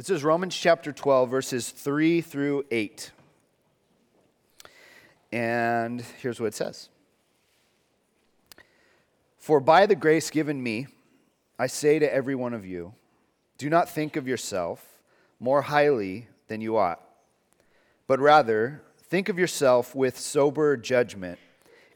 This 0.00 0.08
is 0.08 0.24
Romans 0.24 0.56
chapter 0.56 0.92
12, 0.92 1.28
verses 1.28 1.68
3 1.68 2.22
through 2.22 2.64
8. 2.70 3.10
And 5.30 6.00
here's 6.22 6.40
what 6.40 6.46
it 6.46 6.54
says 6.54 6.88
For 9.36 9.60
by 9.60 9.84
the 9.84 9.94
grace 9.94 10.30
given 10.30 10.62
me, 10.62 10.86
I 11.58 11.66
say 11.66 11.98
to 11.98 12.10
every 12.10 12.34
one 12.34 12.54
of 12.54 12.64
you, 12.64 12.94
do 13.58 13.68
not 13.68 13.90
think 13.90 14.16
of 14.16 14.26
yourself 14.26 15.02
more 15.38 15.60
highly 15.60 16.28
than 16.48 16.62
you 16.62 16.78
ought, 16.78 17.02
but 18.06 18.20
rather 18.20 18.80
think 19.02 19.28
of 19.28 19.38
yourself 19.38 19.94
with 19.94 20.18
sober 20.18 20.78
judgment 20.78 21.38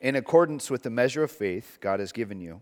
in 0.03 0.15
accordance 0.15 0.71
with 0.71 0.83
the 0.83 0.91
measure 0.91 1.23
of 1.23 1.31
faith 1.31 1.79
God 1.81 2.01
has 2.01 2.13
given 2.13 2.39
you. 2.39 2.61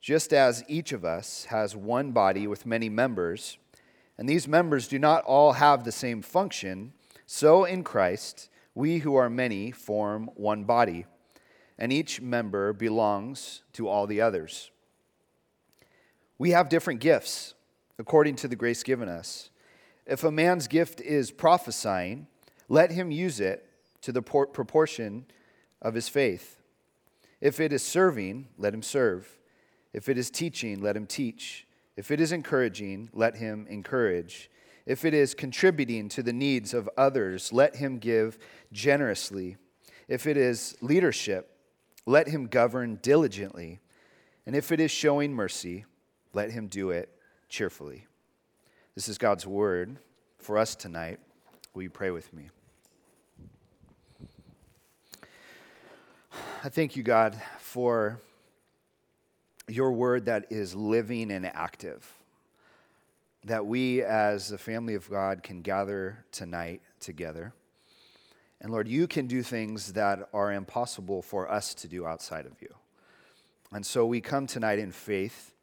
Just 0.00 0.32
as 0.32 0.64
each 0.66 0.90
of 0.90 1.04
us 1.04 1.44
has 1.50 1.76
one 1.76 2.10
body 2.10 2.48
with 2.48 2.66
many 2.66 2.88
members, 2.88 3.58
and 4.18 4.28
these 4.28 4.48
members 4.48 4.88
do 4.88 4.98
not 4.98 5.24
all 5.24 5.52
have 5.52 5.84
the 5.84 5.92
same 5.92 6.20
function, 6.22 6.92
so 7.24 7.64
in 7.64 7.84
Christ, 7.84 8.50
we 8.74 8.98
who 8.98 9.14
are 9.14 9.30
many 9.30 9.70
form 9.70 10.28
one 10.34 10.64
body, 10.64 11.06
and 11.78 11.92
each 11.92 12.20
member 12.20 12.72
belongs 12.72 13.62
to 13.74 13.88
all 13.88 14.06
the 14.06 14.20
others. 14.20 14.70
We 16.36 16.50
have 16.50 16.68
different 16.68 17.00
gifts 17.00 17.54
according 17.98 18.36
to 18.36 18.48
the 18.48 18.56
grace 18.56 18.82
given 18.82 19.08
us. 19.08 19.50
If 20.06 20.24
a 20.24 20.32
man's 20.32 20.68
gift 20.68 21.00
is 21.00 21.30
prophesying, 21.30 22.26
let 22.68 22.90
him 22.90 23.10
use 23.10 23.40
it 23.40 23.68
to 24.02 24.12
the 24.12 24.22
proportion 24.22 25.26
of 25.82 25.94
his 25.94 26.08
faith. 26.08 26.60
If 27.40 27.60
it 27.60 27.72
is 27.72 27.82
serving, 27.82 28.48
let 28.56 28.74
him 28.74 28.82
serve. 28.82 29.38
If 29.92 30.08
it 30.08 30.18
is 30.18 30.30
teaching, 30.30 30.80
let 30.80 30.96
him 30.96 31.06
teach. 31.06 31.66
If 31.98 32.12
it 32.12 32.20
is 32.20 32.30
encouraging, 32.30 33.10
let 33.12 33.34
him 33.34 33.66
encourage. 33.68 34.52
If 34.86 35.04
it 35.04 35.14
is 35.14 35.34
contributing 35.34 36.08
to 36.10 36.22
the 36.22 36.32
needs 36.32 36.72
of 36.72 36.88
others, 36.96 37.52
let 37.52 37.74
him 37.74 37.98
give 37.98 38.38
generously. 38.70 39.56
If 40.06 40.24
it 40.24 40.36
is 40.36 40.76
leadership, 40.80 41.50
let 42.06 42.28
him 42.28 42.46
govern 42.46 43.00
diligently. 43.02 43.80
And 44.46 44.54
if 44.54 44.70
it 44.70 44.78
is 44.78 44.92
showing 44.92 45.32
mercy, 45.32 45.86
let 46.32 46.52
him 46.52 46.68
do 46.68 46.90
it 46.90 47.08
cheerfully. 47.48 48.06
This 48.94 49.08
is 49.08 49.18
God's 49.18 49.44
word 49.44 49.98
for 50.38 50.56
us 50.56 50.76
tonight. 50.76 51.18
Will 51.74 51.82
you 51.82 51.90
pray 51.90 52.12
with 52.12 52.32
me? 52.32 52.50
I 56.62 56.68
thank 56.68 56.94
you, 56.94 57.02
God, 57.02 57.36
for 57.58 58.20
your 59.68 59.92
word 59.92 60.26
that 60.26 60.46
is 60.50 60.74
living 60.74 61.30
and 61.30 61.46
active. 61.46 62.10
That 63.44 63.66
we, 63.66 64.02
as 64.02 64.48
the 64.48 64.58
family 64.58 64.94
of 64.94 65.08
God, 65.08 65.42
can 65.42 65.62
gather 65.62 66.24
tonight 66.32 66.82
together. 67.00 67.52
And 68.60 68.72
Lord, 68.72 68.88
you 68.88 69.06
can 69.06 69.26
do 69.26 69.42
things 69.42 69.92
that 69.92 70.28
are 70.32 70.52
impossible 70.52 71.22
for 71.22 71.50
us 71.50 71.74
to 71.74 71.88
do 71.88 72.06
outside 72.06 72.46
of 72.46 72.60
you. 72.60 72.74
And 73.70 73.86
so 73.86 74.06
we 74.06 74.20
come 74.20 74.46
tonight 74.46 74.78
in 74.78 74.90
faith, 74.90 75.54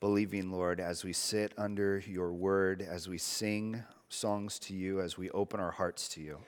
believing, 0.00 0.52
Lord, 0.52 0.78
as 0.78 1.02
we 1.02 1.12
sit 1.12 1.52
under 1.58 1.98
your 2.06 2.32
word, 2.32 2.82
as 2.82 3.08
we 3.08 3.18
sing 3.18 3.82
songs 4.08 4.58
to 4.60 4.74
you, 4.74 5.00
as 5.00 5.18
we 5.18 5.30
open 5.30 5.58
our 5.58 5.72
hearts 5.72 6.08
to 6.10 6.20
you, 6.20 6.38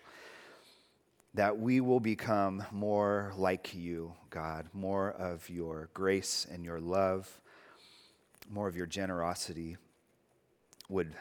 that 1.34 1.58
we 1.58 1.80
will 1.80 2.00
become 2.00 2.64
more 2.72 3.32
like 3.36 3.74
you, 3.74 4.12
God, 4.30 4.66
more 4.72 5.10
of 5.12 5.48
your 5.48 5.88
grace 5.94 6.46
and 6.50 6.64
your 6.64 6.80
love, 6.80 7.40
more 8.50 8.66
of 8.68 8.76
your 8.76 8.86
generosity 8.86 9.76
would 10.88 11.14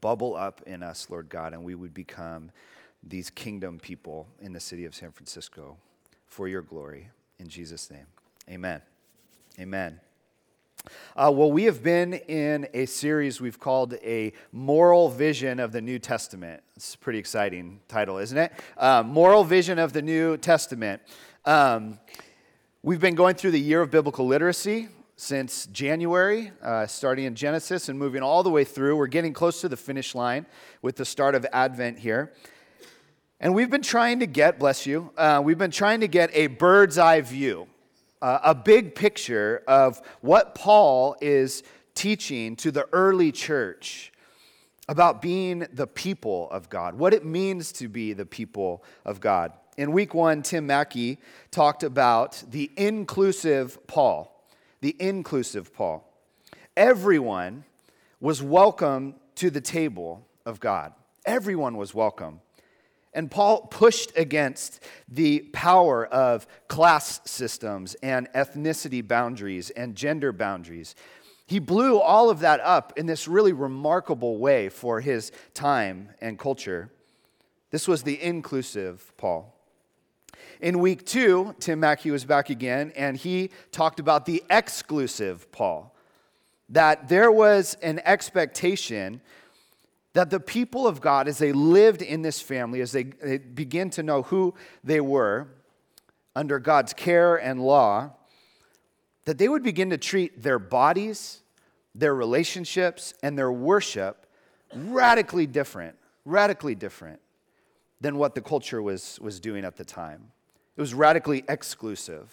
bubble 0.00 0.36
up 0.36 0.60
in 0.66 0.82
us, 0.82 1.08
Lord 1.08 1.28
God, 1.28 1.54
and 1.54 1.64
we 1.64 1.74
would 1.74 1.94
become 1.94 2.50
these 3.02 3.30
kingdom 3.30 3.78
people 3.78 4.26
in 4.40 4.52
the 4.52 4.60
city 4.60 4.84
of 4.84 4.94
San 4.94 5.12
Francisco 5.12 5.76
for 6.26 6.48
your 6.48 6.62
glory. 6.62 7.10
In 7.38 7.48
Jesus' 7.48 7.90
name, 7.90 8.06
amen. 8.50 8.82
Amen. 9.58 10.00
Uh, 11.16 11.30
well, 11.32 11.50
we 11.50 11.64
have 11.64 11.82
been 11.82 12.14
in 12.14 12.66
a 12.74 12.86
series 12.86 13.40
we've 13.40 13.60
called 13.60 13.94
A 14.02 14.32
Moral 14.52 15.08
Vision 15.08 15.60
of 15.60 15.72
the 15.72 15.80
New 15.80 15.98
Testament. 15.98 16.62
It's 16.76 16.94
a 16.94 16.98
pretty 16.98 17.18
exciting 17.18 17.80
title, 17.88 18.18
isn't 18.18 18.36
it? 18.36 18.52
Uh, 18.76 19.02
Moral 19.02 19.44
Vision 19.44 19.78
of 19.78 19.92
the 19.92 20.02
New 20.02 20.36
Testament. 20.36 21.00
Um, 21.44 21.98
we've 22.82 23.00
been 23.00 23.14
going 23.14 23.36
through 23.36 23.52
the 23.52 23.60
year 23.60 23.80
of 23.80 23.90
biblical 23.90 24.26
literacy 24.26 24.88
since 25.16 25.66
January, 25.66 26.50
uh, 26.60 26.86
starting 26.86 27.24
in 27.26 27.34
Genesis 27.34 27.88
and 27.88 27.98
moving 27.98 28.22
all 28.22 28.42
the 28.42 28.50
way 28.50 28.64
through. 28.64 28.96
We're 28.96 29.06
getting 29.06 29.32
close 29.32 29.60
to 29.60 29.68
the 29.68 29.76
finish 29.76 30.14
line 30.14 30.46
with 30.82 30.96
the 30.96 31.04
start 31.04 31.34
of 31.34 31.46
Advent 31.52 32.00
here. 32.00 32.32
And 33.40 33.54
we've 33.54 33.70
been 33.70 33.82
trying 33.82 34.20
to 34.20 34.26
get, 34.26 34.58
bless 34.58 34.84
you, 34.84 35.12
uh, 35.16 35.40
we've 35.44 35.58
been 35.58 35.70
trying 35.70 36.00
to 36.00 36.08
get 36.08 36.30
a 36.34 36.48
bird's 36.48 36.98
eye 36.98 37.20
view 37.20 37.68
uh, 38.22 38.38
a 38.44 38.54
big 38.54 38.94
picture 38.94 39.62
of 39.66 40.00
what 40.20 40.54
Paul 40.54 41.16
is 41.20 41.62
teaching 41.94 42.56
to 42.56 42.70
the 42.70 42.88
early 42.92 43.32
church 43.32 44.12
about 44.88 45.22
being 45.22 45.66
the 45.72 45.86
people 45.86 46.50
of 46.50 46.68
God, 46.68 46.94
what 46.94 47.14
it 47.14 47.24
means 47.24 47.72
to 47.72 47.88
be 47.88 48.12
the 48.12 48.26
people 48.26 48.84
of 49.04 49.20
God. 49.20 49.52
In 49.76 49.92
week 49.92 50.14
one, 50.14 50.42
Tim 50.42 50.66
Mackie 50.66 51.18
talked 51.50 51.82
about 51.82 52.42
the 52.50 52.70
inclusive 52.76 53.84
Paul. 53.86 54.30
The 54.80 54.94
inclusive 55.00 55.74
Paul. 55.74 56.08
Everyone 56.76 57.64
was 58.20 58.42
welcome 58.42 59.14
to 59.36 59.50
the 59.50 59.60
table 59.60 60.26
of 60.44 60.60
God. 60.60 60.92
Everyone 61.24 61.76
was 61.76 61.94
welcome. 61.94 62.40
And 63.14 63.30
Paul 63.30 63.62
pushed 63.68 64.16
against 64.16 64.82
the 65.08 65.40
power 65.52 66.04
of 66.04 66.46
class 66.66 67.20
systems 67.24 67.94
and 68.02 68.30
ethnicity 68.32 69.06
boundaries 69.06 69.70
and 69.70 69.94
gender 69.94 70.32
boundaries. 70.32 70.96
He 71.46 71.58
blew 71.58 72.00
all 72.00 72.28
of 72.28 72.40
that 72.40 72.60
up 72.60 72.92
in 72.96 73.06
this 73.06 73.28
really 73.28 73.52
remarkable 73.52 74.38
way 74.38 74.68
for 74.68 75.00
his 75.00 75.30
time 75.52 76.08
and 76.20 76.38
culture. 76.38 76.90
This 77.70 77.86
was 77.86 78.02
the 78.02 78.20
inclusive 78.20 79.12
Paul. 79.16 79.54
In 80.60 80.78
week 80.78 81.04
two, 81.04 81.54
Tim 81.60 81.80
Mackie 81.80 82.10
was 82.10 82.24
back 82.24 82.48
again, 82.50 82.92
and 82.96 83.16
he 83.16 83.50
talked 83.70 84.00
about 84.00 84.26
the 84.26 84.42
exclusive 84.48 85.50
Paul. 85.52 85.94
That 86.70 87.08
there 87.08 87.30
was 87.30 87.76
an 87.82 88.00
expectation 88.04 89.20
that 90.14 90.30
the 90.30 90.40
people 90.40 90.86
of 90.86 91.00
God, 91.00 91.28
as 91.28 91.38
they 91.38 91.52
lived 91.52 92.00
in 92.00 92.22
this 92.22 92.40
family, 92.40 92.80
as 92.80 92.92
they, 92.92 93.02
they 93.02 93.38
begin 93.38 93.90
to 93.90 94.02
know 94.02 94.22
who 94.22 94.54
they 94.82 95.00
were 95.00 95.48
under 96.34 96.58
God's 96.58 96.92
care 96.92 97.36
and 97.36 97.60
law, 97.60 98.12
that 99.24 99.38
they 99.38 99.48
would 99.48 99.62
begin 99.62 99.90
to 99.90 99.98
treat 99.98 100.42
their 100.42 100.58
bodies, 100.58 101.42
their 101.94 102.14
relationships, 102.14 103.12
and 103.22 103.36
their 103.36 103.50
worship 103.52 104.26
radically 104.74 105.46
different, 105.46 105.96
radically 106.24 106.74
different 106.74 107.20
than 108.00 108.16
what 108.16 108.34
the 108.34 108.40
culture 108.40 108.82
was, 108.82 109.18
was 109.20 109.40
doing 109.40 109.64
at 109.64 109.76
the 109.76 109.84
time. 109.84 110.30
It 110.76 110.80
was 110.80 110.94
radically 110.94 111.44
exclusive. 111.48 112.32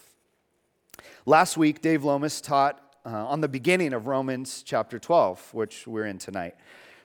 Last 1.26 1.58
week, 1.58 1.82
Dave 1.82 2.04
Lomas 2.04 2.42
taught 2.42 2.80
uh, 3.06 3.10
on 3.10 3.42
the 3.42 3.48
beginning 3.48 3.94
of 3.94 4.06
Romans 4.06 4.64
chapter 4.64 5.00
12, 5.00 5.54
which 5.54 5.88
we're 5.88 6.06
in 6.06 6.20
tonight 6.20 6.56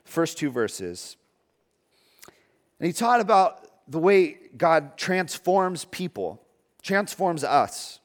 first 0.07 0.37
two 0.37 0.49
verses. 0.49 1.17
And 2.79 2.87
he 2.87 2.93
taught 2.93 3.19
about 3.19 3.67
the 3.87 3.99
way 3.99 4.37
God 4.57 4.97
transforms 4.97 5.85
people, 5.85 6.41
transforms 6.81 7.43
us. 7.43 7.99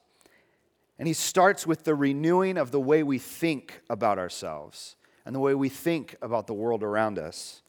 And 0.99 1.07
he 1.07 1.13
starts 1.13 1.65
with 1.65 1.83
the 1.83 1.95
renewing 1.95 2.57
of 2.57 2.71
the 2.71 2.79
way 2.79 3.03
we 3.03 3.17
think 3.17 3.81
about 3.89 4.19
ourselves 4.19 4.95
and 5.25 5.33
the 5.33 5.39
way 5.39 5.55
we 5.55 5.69
think 5.69 6.15
about 6.21 6.47
the 6.47 6.53
world 6.53 6.83
around 6.83 7.17
us. 7.17 7.61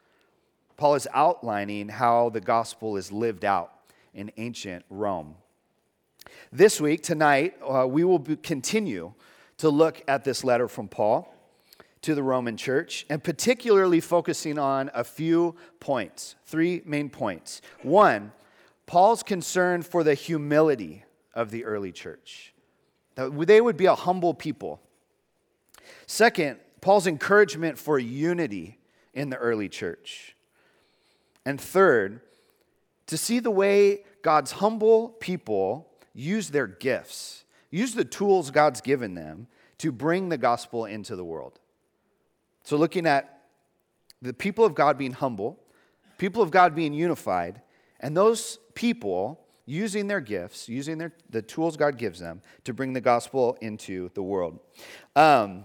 Paul 0.76 0.94
is 0.94 1.08
outlining 1.14 1.88
how 1.88 2.30
the 2.30 2.40
gospel 2.40 2.96
is 2.96 3.12
lived 3.12 3.44
out 3.44 3.72
in 4.12 4.30
ancient 4.36 4.84
Rome. 4.90 5.36
This 6.52 6.80
week, 6.80 7.02
tonight, 7.02 7.54
uh, 7.62 7.86
we 7.86 8.04
will 8.04 8.20
continue 8.20 9.14
to 9.58 9.68
look 9.68 10.02
at 10.08 10.24
this 10.24 10.44
letter 10.44 10.68
from 10.68 10.88
Paul 10.88 11.33
to 12.04 12.14
the 12.14 12.22
Roman 12.22 12.56
church, 12.56 13.06
and 13.08 13.24
particularly 13.24 13.98
focusing 13.98 14.58
on 14.58 14.90
a 14.94 15.02
few 15.02 15.56
points, 15.80 16.36
three 16.44 16.82
main 16.84 17.08
points. 17.08 17.62
One, 17.82 18.32
Paul's 18.86 19.22
concern 19.22 19.82
for 19.82 20.04
the 20.04 20.14
humility 20.14 21.04
of 21.34 21.50
the 21.50 21.64
early 21.64 21.92
church, 21.92 22.52
that 23.14 23.30
they 23.46 23.60
would 23.60 23.78
be 23.78 23.86
a 23.86 23.94
humble 23.94 24.34
people. 24.34 24.82
Second, 26.06 26.58
Paul's 26.82 27.06
encouragement 27.06 27.78
for 27.78 27.98
unity 27.98 28.78
in 29.14 29.30
the 29.30 29.36
early 29.36 29.70
church. 29.70 30.36
And 31.46 31.58
third, 31.58 32.20
to 33.06 33.16
see 33.16 33.40
the 33.40 33.50
way 33.50 34.04
God's 34.20 34.52
humble 34.52 35.08
people 35.08 35.88
use 36.12 36.50
their 36.50 36.66
gifts, 36.66 37.44
use 37.70 37.94
the 37.94 38.04
tools 38.04 38.50
God's 38.50 38.82
given 38.82 39.14
them 39.14 39.46
to 39.78 39.90
bring 39.90 40.28
the 40.28 40.38
gospel 40.38 40.84
into 40.84 41.16
the 41.16 41.24
world. 41.24 41.60
So, 42.64 42.76
looking 42.76 43.06
at 43.06 43.42
the 44.22 44.32
people 44.32 44.64
of 44.64 44.74
God 44.74 44.98
being 44.98 45.12
humble, 45.12 45.60
people 46.18 46.42
of 46.42 46.50
God 46.50 46.74
being 46.74 46.94
unified, 46.94 47.60
and 48.00 48.16
those 48.16 48.58
people 48.74 49.40
using 49.66 50.06
their 50.06 50.20
gifts, 50.20 50.68
using 50.68 50.98
their, 50.98 51.12
the 51.30 51.42
tools 51.42 51.76
God 51.76 51.98
gives 51.98 52.20
them 52.20 52.42
to 52.64 52.72
bring 52.72 52.92
the 52.92 53.00
gospel 53.00 53.56
into 53.60 54.10
the 54.14 54.22
world. 54.22 54.58
Um, 55.14 55.64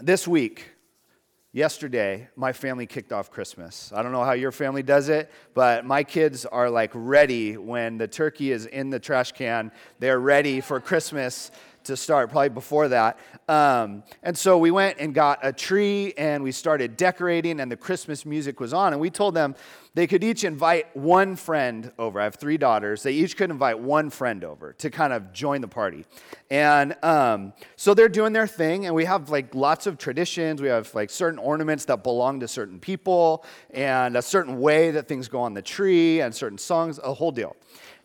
this 0.00 0.28
week, 0.28 0.70
yesterday, 1.52 2.28
my 2.36 2.52
family 2.52 2.86
kicked 2.86 3.12
off 3.12 3.30
Christmas. 3.30 3.92
I 3.94 4.02
don't 4.02 4.12
know 4.12 4.24
how 4.24 4.32
your 4.32 4.52
family 4.52 4.82
does 4.82 5.08
it, 5.08 5.30
but 5.54 5.84
my 5.84 6.04
kids 6.04 6.46
are 6.46 6.70
like 6.70 6.90
ready 6.94 7.56
when 7.56 7.98
the 7.98 8.06
turkey 8.06 8.52
is 8.52 8.66
in 8.66 8.90
the 8.90 9.00
trash 9.00 9.32
can. 9.32 9.72
They're 9.98 10.20
ready 10.20 10.60
for 10.60 10.80
Christmas 10.80 11.50
to 11.88 11.96
start, 11.96 12.30
probably 12.30 12.48
before 12.48 12.88
that. 12.88 13.18
Um, 13.48 14.04
and 14.22 14.38
so 14.38 14.56
we 14.56 14.70
went 14.70 14.98
and 14.98 15.14
got 15.14 15.40
a 15.42 15.52
tree 15.52 16.14
and 16.16 16.42
we 16.42 16.52
started 16.52 16.96
decorating, 16.96 17.60
and 17.60 17.70
the 17.70 17.76
Christmas 17.76 18.24
music 18.24 18.60
was 18.60 18.72
on. 18.72 18.92
And 18.92 19.00
we 19.00 19.10
told 19.10 19.34
them 19.34 19.54
they 19.94 20.06
could 20.06 20.22
each 20.22 20.44
invite 20.44 20.96
one 20.96 21.34
friend 21.34 21.90
over. 21.98 22.20
I 22.20 22.24
have 22.24 22.36
three 22.36 22.56
daughters. 22.56 23.02
They 23.02 23.12
each 23.12 23.36
could 23.36 23.50
invite 23.50 23.80
one 23.80 24.10
friend 24.10 24.44
over 24.44 24.72
to 24.74 24.90
kind 24.90 25.12
of 25.12 25.32
join 25.32 25.60
the 25.60 25.68
party. 25.68 26.04
And 26.50 26.94
um, 27.02 27.52
so 27.76 27.94
they're 27.94 28.08
doing 28.08 28.32
their 28.32 28.46
thing, 28.46 28.86
and 28.86 28.94
we 28.94 29.04
have 29.06 29.30
like 29.30 29.54
lots 29.54 29.86
of 29.86 29.98
traditions. 29.98 30.62
We 30.62 30.68
have 30.68 30.94
like 30.94 31.10
certain 31.10 31.38
ornaments 31.38 31.84
that 31.86 32.04
belong 32.04 32.40
to 32.40 32.48
certain 32.48 32.78
people, 32.78 33.44
and 33.70 34.16
a 34.16 34.22
certain 34.22 34.60
way 34.60 34.92
that 34.92 35.08
things 35.08 35.26
go 35.26 35.40
on 35.40 35.54
the 35.54 35.62
tree, 35.62 36.20
and 36.20 36.34
certain 36.34 36.58
songs, 36.58 37.00
a 37.02 37.12
whole 37.12 37.32
deal. 37.32 37.56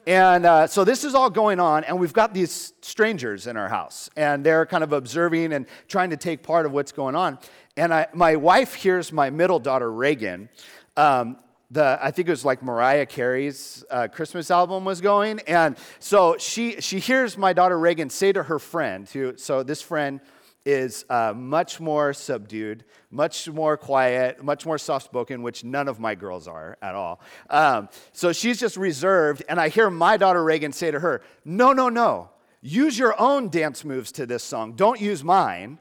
And 0.06 0.46
uh, 0.46 0.68
so 0.68 0.84
this 0.84 1.06
is 1.06 1.16
all 1.16 1.30
going 1.30 1.62
on, 1.62 1.86
and 1.86 1.98
we've 1.98 2.12
got 2.12 2.34
these 2.34 2.74
strangers 2.82 3.48
in 3.48 3.56
our 3.56 3.70
house, 3.70 4.10
and 4.18 4.46
they're 4.46 4.66
kind 4.66 4.84
of 4.84 4.92
observing 4.92 5.54
and 5.54 5.66
trying 5.88 6.10
to 6.10 6.18
take 6.18 6.44
part 6.44 6.66
of 6.66 6.74
what's 6.74 6.92
going 6.92 7.16
on. 7.16 7.40
And 7.78 7.94
I, 7.94 8.08
my 8.14 8.36
wife 8.36 8.74
hears 8.74 9.14
my 9.14 9.30
middle 9.30 9.60
daughter, 9.60 9.90
Reagan. 9.90 10.50
Um, 10.98 11.38
the, 11.72 11.98
I 12.02 12.12
think 12.12 12.28
it 12.28 12.32
was 12.32 12.46
like 12.46 12.62
Mariah 12.62 13.06
Carey's 13.06 13.84
uh, 13.90 14.08
Christmas 14.12 14.52
album 14.52 14.86
was 14.86 15.02
going. 15.02 15.40
And 15.48 15.76
so 16.00 16.38
she, 16.38 16.82
she 16.82 17.00
hears 17.00 17.38
my 17.38 17.54
daughter 17.54 17.80
Reagan 17.80 18.10
say 18.10 18.32
to 18.32 18.44
her 18.44 18.60
friend, 18.60 19.10
who, 19.10 19.34
so 19.38 19.64
this 19.64 19.82
friend 19.82 20.20
is 20.65 21.06
uh, 21.10 21.33
much 21.36 21.80
more 21.80 22.13
subdued, 22.13 22.86
much 23.12 23.50
more 23.50 23.75
quiet, 23.75 24.44
much 24.44 24.65
more 24.65 24.77
soft 24.77 25.06
spoken, 25.06 25.42
which 25.42 25.63
none 25.63 25.88
of 25.88 26.00
my 26.00 26.15
girls 26.15 26.48
are 26.48 26.77
at 26.81 26.95
all. 26.95 27.19
Um, 27.50 27.89
so 28.13 28.31
she's 28.31 28.60
just 28.60 28.77
reserved. 28.77 29.44
And 29.50 29.60
I 29.60 29.69
hear 29.69 29.89
my 29.89 30.18
daughter 30.18 30.44
Reagan 30.44 30.71
say 30.71 30.92
to 30.92 31.00
her, 31.00 31.21
No, 31.44 31.74
no, 31.74 31.89
no. 31.89 32.30
Use 32.62 32.98
your 32.98 33.19
own 33.19 33.50
dance 33.50 33.83
moves 33.83 34.13
to 34.13 34.25
this 34.25 34.42
song. 34.42 34.74
Don't 34.74 35.01
use 35.01 35.21
mine. 35.21 35.77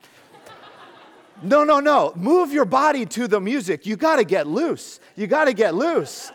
no, 1.42 1.62
no, 1.62 1.78
no. 1.78 2.12
Move 2.16 2.52
your 2.52 2.64
body 2.64 3.06
to 3.06 3.28
the 3.28 3.40
music. 3.40 3.86
You 3.86 3.94
got 3.94 4.16
to 4.16 4.24
get 4.24 4.48
loose. 4.48 4.98
You 5.14 5.28
got 5.28 5.44
to 5.44 5.52
get 5.52 5.76
loose. 5.76 6.32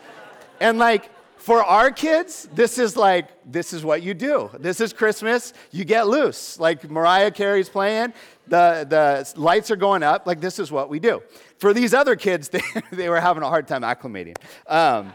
And 0.58 0.78
like, 0.78 1.10
for 1.38 1.62
our 1.62 1.90
kids, 1.90 2.48
this 2.52 2.78
is 2.78 2.96
like, 2.96 3.28
this 3.50 3.72
is 3.72 3.84
what 3.84 4.02
you 4.02 4.12
do. 4.14 4.50
This 4.58 4.80
is 4.80 4.92
Christmas. 4.92 5.52
You 5.70 5.84
get 5.84 6.06
loose. 6.06 6.58
Like 6.58 6.90
Mariah 6.90 7.30
Carey's 7.30 7.68
playing, 7.68 8.12
the, 8.46 8.86
the 8.88 9.40
lights 9.40 9.70
are 9.70 9.76
going 9.76 10.02
up. 10.02 10.26
Like, 10.26 10.40
this 10.40 10.58
is 10.58 10.70
what 10.70 10.88
we 10.88 10.98
do. 10.98 11.22
For 11.58 11.72
these 11.72 11.94
other 11.94 12.16
kids, 12.16 12.48
they, 12.50 12.62
they 12.92 13.08
were 13.08 13.20
having 13.20 13.42
a 13.42 13.48
hard 13.48 13.68
time 13.68 13.82
acclimating. 13.82 14.36
Um, 14.66 15.12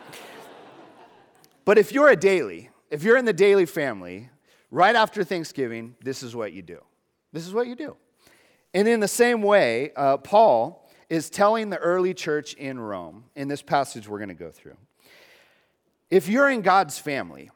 but 1.65 1.77
if 1.77 1.91
you're 1.91 2.09
a 2.09 2.15
daily, 2.15 2.69
if 2.89 3.03
you're 3.03 3.17
in 3.17 3.25
the 3.25 3.33
daily 3.33 3.65
family, 3.65 4.29
right 4.71 4.95
after 4.95 5.23
Thanksgiving, 5.23 5.95
this 6.01 6.23
is 6.23 6.35
what 6.35 6.53
you 6.53 6.61
do. 6.61 6.79
This 7.31 7.47
is 7.47 7.53
what 7.53 7.67
you 7.67 7.75
do. 7.75 7.95
And 8.73 8.87
in 8.87 8.99
the 8.99 9.07
same 9.07 9.41
way, 9.41 9.91
uh, 9.95 10.17
Paul 10.17 10.89
is 11.09 11.29
telling 11.29 11.69
the 11.69 11.77
early 11.77 12.13
church 12.13 12.53
in 12.55 12.79
Rome, 12.79 13.25
in 13.35 13.47
this 13.47 13.61
passage 13.61 14.07
we're 14.07 14.17
going 14.17 14.29
to 14.29 14.35
go 14.35 14.49
through, 14.49 14.77
if 16.09 16.27
you're 16.27 16.49
in 16.49 16.61
God's 16.61 16.99
family, 16.99 17.49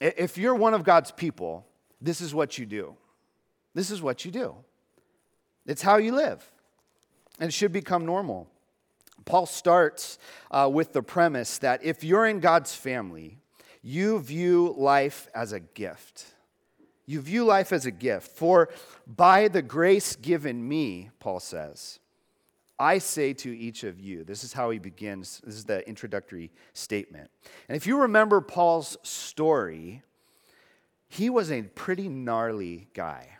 if 0.00 0.38
you're 0.38 0.54
one 0.54 0.74
of 0.74 0.84
God's 0.84 1.10
people, 1.10 1.66
this 2.00 2.20
is 2.20 2.34
what 2.34 2.58
you 2.58 2.66
do. 2.66 2.96
This 3.74 3.90
is 3.90 4.02
what 4.02 4.24
you 4.24 4.30
do. 4.30 4.54
It's 5.66 5.82
how 5.82 5.98
you 5.98 6.12
live, 6.12 6.44
and 7.38 7.48
it 7.48 7.52
should 7.52 7.72
become 7.72 8.04
normal. 8.04 8.48
Paul 9.24 9.46
starts 9.46 10.18
uh, 10.50 10.68
with 10.72 10.92
the 10.92 11.02
premise 11.02 11.58
that 11.58 11.84
if 11.84 12.02
you're 12.02 12.26
in 12.26 12.40
God's 12.40 12.74
family, 12.74 13.38
you 13.82 14.18
view 14.18 14.74
life 14.76 15.28
as 15.34 15.52
a 15.52 15.60
gift. 15.60 16.24
You 17.06 17.20
view 17.20 17.44
life 17.44 17.72
as 17.72 17.86
a 17.86 17.90
gift. 17.90 18.28
For 18.28 18.70
by 19.06 19.48
the 19.48 19.62
grace 19.62 20.16
given 20.16 20.66
me, 20.66 21.10
Paul 21.20 21.40
says, 21.40 21.99
I 22.80 22.96
say 22.96 23.34
to 23.34 23.56
each 23.56 23.84
of 23.84 24.00
you, 24.00 24.24
this 24.24 24.42
is 24.42 24.54
how 24.54 24.70
he 24.70 24.78
begins, 24.78 25.42
this 25.44 25.54
is 25.54 25.66
the 25.66 25.86
introductory 25.86 26.50
statement. 26.72 27.30
And 27.68 27.76
if 27.76 27.86
you 27.86 28.00
remember 28.00 28.40
Paul's 28.40 28.96
story, 29.02 30.02
he 31.06 31.28
was 31.28 31.52
a 31.52 31.62
pretty 31.62 32.08
gnarly 32.08 32.88
guy. 32.94 33.36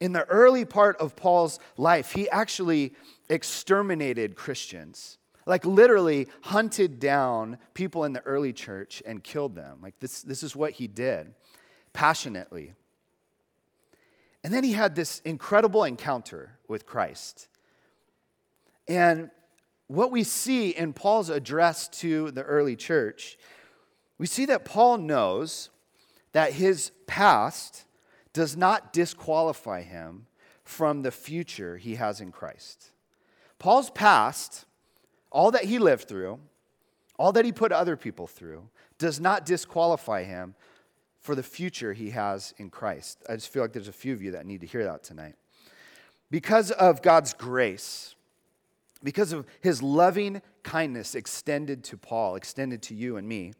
In 0.00 0.12
the 0.12 0.24
early 0.24 0.66
part 0.66 0.98
of 0.98 1.16
Paul's 1.16 1.60
life, 1.78 2.12
he 2.12 2.28
actually 2.28 2.92
exterminated 3.30 4.36
Christians, 4.36 5.16
like 5.46 5.64
literally 5.64 6.28
hunted 6.42 7.00
down 7.00 7.56
people 7.72 8.04
in 8.04 8.12
the 8.12 8.20
early 8.22 8.52
church 8.52 9.02
and 9.06 9.24
killed 9.24 9.54
them. 9.54 9.78
Like 9.80 9.98
this, 9.98 10.20
this 10.20 10.42
is 10.42 10.54
what 10.54 10.72
he 10.72 10.88
did 10.88 11.32
passionately. 11.94 12.74
And 14.44 14.52
then 14.52 14.62
he 14.62 14.72
had 14.72 14.94
this 14.94 15.20
incredible 15.20 15.84
encounter 15.84 16.58
with 16.68 16.84
Christ. 16.84 17.48
And 18.88 19.30
what 19.86 20.10
we 20.10 20.24
see 20.24 20.70
in 20.70 20.92
Paul's 20.92 21.28
address 21.28 21.88
to 21.88 22.30
the 22.30 22.42
early 22.42 22.76
church, 22.76 23.38
we 24.18 24.26
see 24.26 24.46
that 24.46 24.64
Paul 24.64 24.98
knows 24.98 25.70
that 26.32 26.52
his 26.52 26.92
past 27.06 27.84
does 28.32 28.56
not 28.56 28.92
disqualify 28.92 29.82
him 29.82 30.26
from 30.64 31.02
the 31.02 31.10
future 31.10 31.76
he 31.76 31.96
has 31.96 32.20
in 32.20 32.32
Christ. 32.32 32.92
Paul's 33.58 33.90
past, 33.90 34.64
all 35.30 35.50
that 35.50 35.64
he 35.64 35.78
lived 35.78 36.08
through, 36.08 36.40
all 37.18 37.32
that 37.32 37.44
he 37.44 37.52
put 37.52 37.70
other 37.72 37.96
people 37.96 38.26
through, 38.26 38.68
does 38.98 39.20
not 39.20 39.44
disqualify 39.44 40.24
him 40.24 40.54
for 41.20 41.34
the 41.34 41.42
future 41.42 41.92
he 41.92 42.10
has 42.10 42.54
in 42.58 42.70
Christ. 42.70 43.22
I 43.28 43.34
just 43.34 43.48
feel 43.48 43.62
like 43.62 43.72
there's 43.72 43.88
a 43.88 43.92
few 43.92 44.12
of 44.12 44.22
you 44.22 44.32
that 44.32 44.46
need 44.46 44.62
to 44.62 44.66
hear 44.66 44.84
that 44.84 45.04
tonight. 45.04 45.34
Because 46.30 46.70
of 46.70 47.02
God's 47.02 47.34
grace, 47.34 48.14
because 49.02 49.32
of 49.32 49.46
his 49.60 49.82
loving 49.82 50.42
kindness 50.62 51.14
extended 51.14 51.84
to 51.84 51.96
Paul, 51.96 52.36
extended 52.36 52.82
to 52.82 52.94
you 52.94 53.16
and 53.16 53.28
me, 53.28 53.52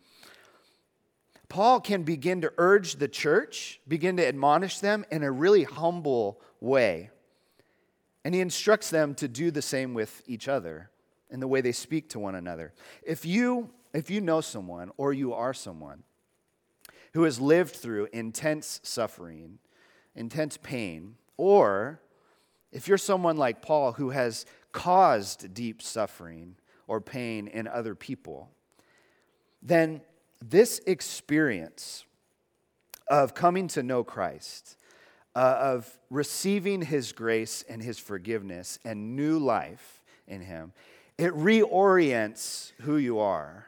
Paul 1.49 1.81
can 1.81 2.03
begin 2.03 2.41
to 2.41 2.53
urge 2.57 2.97
the 2.97 3.09
church, 3.09 3.81
begin 3.87 4.17
to 4.17 4.27
admonish 4.27 4.79
them 4.79 5.05
in 5.11 5.23
a 5.23 5.31
really 5.31 5.65
humble 5.65 6.41
way. 6.61 7.11
And 8.25 8.35
he 8.35 8.41
instructs 8.41 8.89
them 8.89 9.15
to 9.17 9.29
do 9.29 9.51
the 9.51 9.61
same 9.61 9.93
with 9.93 10.23
each 10.27 10.49
other 10.49 10.91
in 11.31 11.41
the 11.41 11.49
way 11.49 11.61
they 11.61 11.73
speak 11.73 12.09
to 12.11 12.19
one 12.19 12.35
another. 12.35 12.73
If 13.03 13.27
you, 13.27 13.71
if 13.93 14.11
you 14.11 14.21
know 14.21 14.41
someone 14.41 14.93
or 14.97 15.13
you 15.13 15.35
are 15.35 15.53
someone 15.53 16.05
who 17.13 17.25
has 17.25 17.39
lived 17.39 17.77
through 17.77 18.09
intense 18.13 18.81
suffering, 18.83 19.59
intense 20.15 20.57
pain, 20.57 21.17
or 21.37 22.01
if 22.71 22.89
you're 22.89 22.97
someone 22.97 23.37
like 23.37 23.61
Paul 23.61 23.93
who 23.93 24.11
has 24.11 24.47
caused 24.73 25.55
deep 25.55 25.81
suffering 25.81 26.57
or 26.87 27.01
pain 27.01 27.47
in 27.47 27.69
other 27.69 27.95
people, 27.95 28.51
then 29.63 30.01
this 30.41 30.81
experience 30.87 32.05
of 33.09 33.35
coming 33.35 33.69
to 33.69 33.83
know 33.83 34.03
Christ, 34.03 34.77
uh, 35.35 35.57
of 35.61 35.99
receiving 36.11 36.83
his 36.83 37.13
grace 37.13 37.63
and 37.69 37.83
his 37.83 37.99
forgiveness 37.99 38.79
and 38.85 39.17
new 39.17 39.39
life 39.39 40.03
in 40.27 40.41
him, 40.41 40.73
it 41.19 41.33
reorients 41.33 42.73
who 42.81 42.97
you 42.97 43.19
are. 43.19 43.67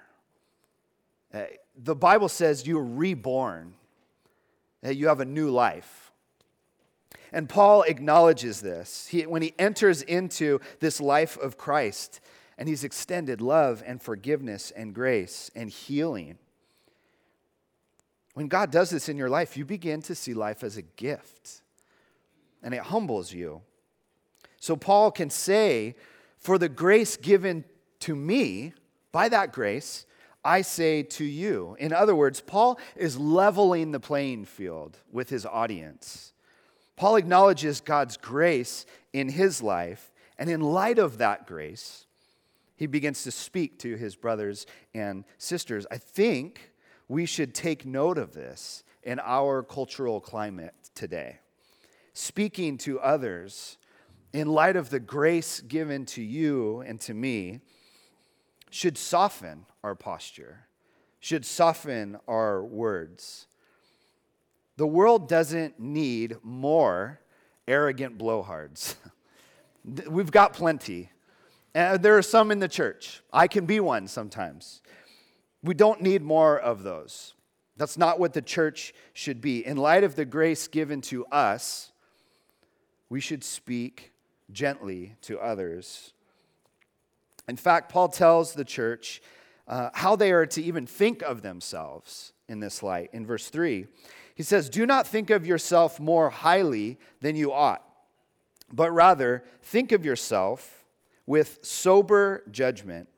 Uh, 1.32 1.44
the 1.76 1.94
Bible 1.94 2.28
says 2.28 2.66
you're 2.66 2.82
reborn, 2.82 3.74
that 4.82 4.96
you 4.96 5.08
have 5.08 5.20
a 5.20 5.24
new 5.24 5.50
life. 5.50 6.03
And 7.34 7.48
Paul 7.48 7.82
acknowledges 7.82 8.60
this. 8.60 9.08
He, 9.08 9.26
when 9.26 9.42
he 9.42 9.54
enters 9.58 10.02
into 10.02 10.60
this 10.78 11.00
life 11.00 11.36
of 11.36 11.58
Christ, 11.58 12.20
and 12.56 12.68
he's 12.68 12.84
extended 12.84 13.40
love 13.40 13.82
and 13.84 14.00
forgiveness 14.00 14.70
and 14.70 14.94
grace 14.94 15.50
and 15.56 15.68
healing. 15.68 16.38
When 18.34 18.46
God 18.46 18.70
does 18.70 18.90
this 18.90 19.08
in 19.08 19.16
your 19.16 19.28
life, 19.28 19.56
you 19.56 19.64
begin 19.64 20.00
to 20.02 20.14
see 20.14 20.32
life 20.32 20.62
as 20.62 20.76
a 20.76 20.82
gift, 20.82 21.62
and 22.62 22.72
it 22.72 22.82
humbles 22.82 23.32
you. 23.32 23.62
So 24.60 24.76
Paul 24.76 25.10
can 25.10 25.28
say, 25.28 25.96
For 26.38 26.56
the 26.56 26.68
grace 26.68 27.16
given 27.16 27.64
to 28.00 28.14
me, 28.14 28.74
by 29.10 29.28
that 29.28 29.52
grace, 29.52 30.06
I 30.44 30.62
say 30.62 31.02
to 31.02 31.24
you. 31.24 31.76
In 31.80 31.92
other 31.92 32.14
words, 32.14 32.40
Paul 32.40 32.78
is 32.94 33.18
leveling 33.18 33.90
the 33.90 33.98
playing 33.98 34.44
field 34.44 34.98
with 35.10 35.30
his 35.30 35.44
audience. 35.44 36.33
Paul 36.96 37.16
acknowledges 37.16 37.80
God's 37.80 38.16
grace 38.16 38.86
in 39.12 39.28
his 39.28 39.62
life, 39.62 40.12
and 40.38 40.48
in 40.48 40.60
light 40.60 40.98
of 40.98 41.18
that 41.18 41.46
grace, 41.46 42.06
he 42.76 42.86
begins 42.86 43.22
to 43.24 43.30
speak 43.30 43.78
to 43.80 43.96
his 43.96 44.16
brothers 44.16 44.66
and 44.94 45.24
sisters. 45.38 45.86
I 45.90 45.98
think 45.98 46.72
we 47.08 47.26
should 47.26 47.54
take 47.54 47.86
note 47.86 48.18
of 48.18 48.32
this 48.32 48.84
in 49.02 49.20
our 49.20 49.62
cultural 49.62 50.20
climate 50.20 50.74
today. 50.94 51.38
Speaking 52.14 52.78
to 52.78 53.00
others 53.00 53.76
in 54.32 54.48
light 54.48 54.76
of 54.76 54.90
the 54.90 55.00
grace 55.00 55.60
given 55.60 56.06
to 56.06 56.22
you 56.22 56.80
and 56.80 57.00
to 57.02 57.14
me 57.14 57.60
should 58.70 58.98
soften 58.98 59.66
our 59.82 59.94
posture, 59.94 60.66
should 61.20 61.44
soften 61.44 62.18
our 62.26 62.64
words. 62.64 63.46
The 64.76 64.86
world 64.86 65.28
doesn't 65.28 65.78
need 65.78 66.36
more 66.42 67.20
arrogant 67.68 68.18
blowhards. 68.18 68.96
We've 70.08 70.30
got 70.30 70.52
plenty. 70.52 71.10
And 71.74 72.02
there 72.02 72.16
are 72.16 72.22
some 72.22 72.50
in 72.50 72.58
the 72.58 72.68
church. 72.68 73.22
I 73.32 73.48
can 73.48 73.66
be 73.66 73.80
one 73.80 74.08
sometimes. 74.08 74.80
We 75.62 75.74
don't 75.74 76.00
need 76.02 76.22
more 76.22 76.58
of 76.58 76.82
those. 76.82 77.34
That's 77.76 77.98
not 77.98 78.20
what 78.20 78.32
the 78.32 78.42
church 78.42 78.94
should 79.12 79.40
be. 79.40 79.66
In 79.66 79.76
light 79.76 80.04
of 80.04 80.14
the 80.14 80.24
grace 80.24 80.68
given 80.68 81.00
to 81.02 81.26
us, 81.26 81.90
we 83.08 83.20
should 83.20 83.42
speak 83.42 84.12
gently 84.52 85.16
to 85.22 85.40
others. 85.40 86.12
In 87.48 87.56
fact, 87.56 87.90
Paul 87.90 88.08
tells 88.08 88.54
the 88.54 88.64
church 88.64 89.20
uh, 89.66 89.90
how 89.94 90.16
they 90.16 90.32
are 90.32 90.46
to 90.46 90.62
even 90.62 90.86
think 90.86 91.22
of 91.22 91.42
themselves 91.42 92.32
in 92.48 92.60
this 92.60 92.82
light. 92.82 93.10
In 93.12 93.26
verse 93.26 93.48
3, 93.48 93.86
he 94.34 94.42
says, 94.42 94.68
Do 94.68 94.86
not 94.86 95.06
think 95.06 95.30
of 95.30 95.46
yourself 95.46 96.00
more 96.00 96.30
highly 96.30 96.98
than 97.20 97.36
you 97.36 97.52
ought, 97.52 97.82
but 98.72 98.90
rather 98.92 99.44
think 99.62 99.92
of 99.92 100.04
yourself 100.04 100.84
with 101.26 101.58
sober 101.62 102.42
judgment. 102.50 103.08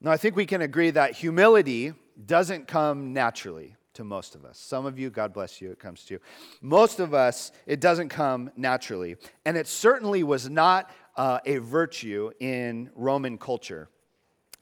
Now, 0.00 0.10
I 0.10 0.16
think 0.16 0.34
we 0.34 0.46
can 0.46 0.62
agree 0.62 0.90
that 0.90 1.12
humility 1.12 1.92
doesn't 2.26 2.66
come 2.66 3.12
naturally 3.12 3.76
to 3.94 4.04
most 4.04 4.34
of 4.34 4.46
us. 4.46 4.58
Some 4.58 4.86
of 4.86 4.98
you, 4.98 5.10
God 5.10 5.34
bless 5.34 5.60
you, 5.60 5.70
it 5.70 5.78
comes 5.78 6.04
to 6.04 6.14
you. 6.14 6.20
Most 6.62 7.00
of 7.00 7.12
us, 7.12 7.52
it 7.66 7.80
doesn't 7.80 8.08
come 8.08 8.50
naturally. 8.56 9.16
And 9.44 9.58
it 9.58 9.66
certainly 9.66 10.22
was 10.22 10.48
not 10.48 10.90
uh, 11.16 11.40
a 11.44 11.58
virtue 11.58 12.30
in 12.40 12.90
Roman 12.94 13.36
culture. 13.36 13.90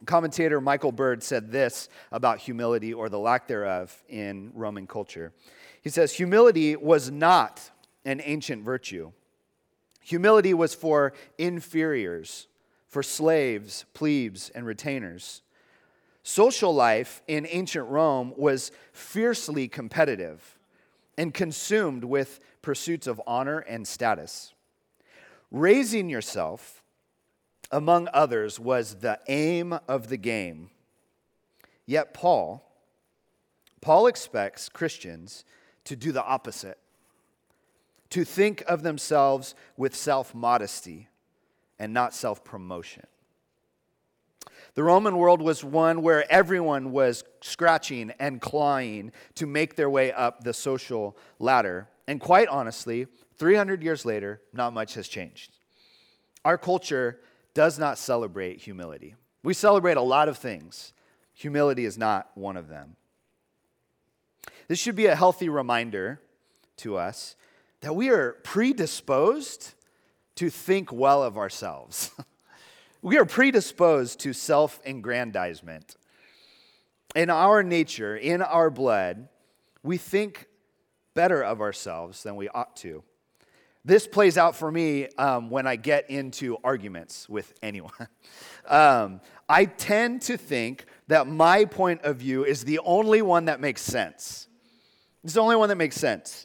Commentator 0.06 0.60
Michael 0.60 0.92
Bird 0.92 1.22
said 1.22 1.50
this 1.50 1.88
about 2.12 2.38
humility 2.38 2.94
or 2.94 3.08
the 3.08 3.18
lack 3.18 3.48
thereof 3.48 3.96
in 4.08 4.50
Roman 4.54 4.86
culture. 4.86 5.32
He 5.82 5.90
says, 5.90 6.12
Humility 6.14 6.76
was 6.76 7.10
not 7.10 7.70
an 8.04 8.20
ancient 8.24 8.64
virtue. 8.64 9.12
Humility 10.02 10.54
was 10.54 10.74
for 10.74 11.12
inferiors, 11.36 12.46
for 12.86 13.02
slaves, 13.02 13.84
plebes, 13.92 14.50
and 14.54 14.64
retainers. 14.64 15.42
Social 16.22 16.74
life 16.74 17.22
in 17.26 17.46
ancient 17.50 17.88
Rome 17.88 18.32
was 18.36 18.70
fiercely 18.92 19.68
competitive 19.68 20.58
and 21.16 21.34
consumed 21.34 22.04
with 22.04 22.40
pursuits 22.62 23.06
of 23.06 23.20
honor 23.26 23.58
and 23.60 23.86
status. 23.86 24.54
Raising 25.50 26.08
yourself 26.08 26.82
among 27.70 28.08
others 28.12 28.58
was 28.58 28.96
the 28.96 29.20
aim 29.28 29.78
of 29.88 30.08
the 30.08 30.16
game. 30.16 30.70
Yet 31.86 32.14
Paul 32.14 32.64
Paul 33.80 34.06
expects 34.06 34.68
Christians 34.68 35.44
to 35.84 35.96
do 35.96 36.12
the 36.12 36.24
opposite 36.24 36.78
to 38.10 38.24
think 38.24 38.62
of 38.66 38.82
themselves 38.82 39.54
with 39.76 39.94
self 39.94 40.34
modesty 40.34 41.08
and 41.78 41.92
not 41.92 42.14
self 42.14 42.44
promotion. 42.44 43.06
The 44.74 44.84
Roman 44.84 45.16
world 45.16 45.42
was 45.42 45.64
one 45.64 46.02
where 46.02 46.30
everyone 46.30 46.92
was 46.92 47.24
scratching 47.40 48.12
and 48.18 48.40
clawing 48.40 49.12
to 49.34 49.46
make 49.46 49.76
their 49.76 49.90
way 49.90 50.12
up 50.12 50.44
the 50.44 50.54
social 50.54 51.16
ladder. 51.38 51.88
And 52.06 52.20
quite 52.20 52.48
honestly, 52.48 53.06
300 53.38 53.82
years 53.82 54.04
later, 54.04 54.40
not 54.52 54.72
much 54.72 54.94
has 54.94 55.08
changed. 55.08 55.52
Our 56.44 56.56
culture 56.56 57.20
does 57.58 57.76
not 57.76 57.98
celebrate 57.98 58.60
humility. 58.60 59.16
We 59.42 59.52
celebrate 59.52 59.96
a 59.96 60.00
lot 60.00 60.28
of 60.28 60.38
things, 60.38 60.92
humility 61.34 61.84
is 61.84 61.98
not 61.98 62.30
one 62.36 62.56
of 62.56 62.68
them. 62.68 62.94
This 64.68 64.78
should 64.78 64.94
be 64.94 65.06
a 65.06 65.16
healthy 65.16 65.48
reminder 65.48 66.20
to 66.76 66.96
us 66.96 67.34
that 67.80 67.96
we 67.96 68.10
are 68.10 68.34
predisposed 68.44 69.74
to 70.36 70.50
think 70.50 70.92
well 70.92 71.20
of 71.20 71.36
ourselves. 71.36 72.12
we 73.02 73.18
are 73.18 73.24
predisposed 73.24 74.20
to 74.20 74.32
self 74.32 74.80
aggrandizement. 74.86 75.96
In 77.16 77.28
our 77.28 77.64
nature, 77.64 78.16
in 78.16 78.40
our 78.40 78.70
blood, 78.70 79.26
we 79.82 79.96
think 79.96 80.46
better 81.12 81.42
of 81.42 81.60
ourselves 81.60 82.22
than 82.22 82.36
we 82.36 82.48
ought 82.50 82.76
to. 82.76 83.02
This 83.88 84.06
plays 84.06 84.36
out 84.36 84.54
for 84.54 84.70
me 84.70 85.08
um, 85.16 85.48
when 85.48 85.66
I 85.66 85.76
get 85.76 86.10
into 86.10 86.58
arguments 86.62 87.26
with 87.26 87.54
anyone. 87.62 87.90
um, 88.68 89.22
I 89.48 89.64
tend 89.64 90.20
to 90.22 90.36
think 90.36 90.84
that 91.06 91.26
my 91.26 91.64
point 91.64 92.02
of 92.02 92.16
view 92.16 92.44
is 92.44 92.64
the 92.64 92.80
only 92.80 93.22
one 93.22 93.46
that 93.46 93.60
makes 93.60 93.80
sense. 93.80 94.46
It's 95.24 95.32
the 95.32 95.40
only 95.40 95.56
one 95.56 95.70
that 95.70 95.76
makes 95.76 95.96
sense. 95.96 96.44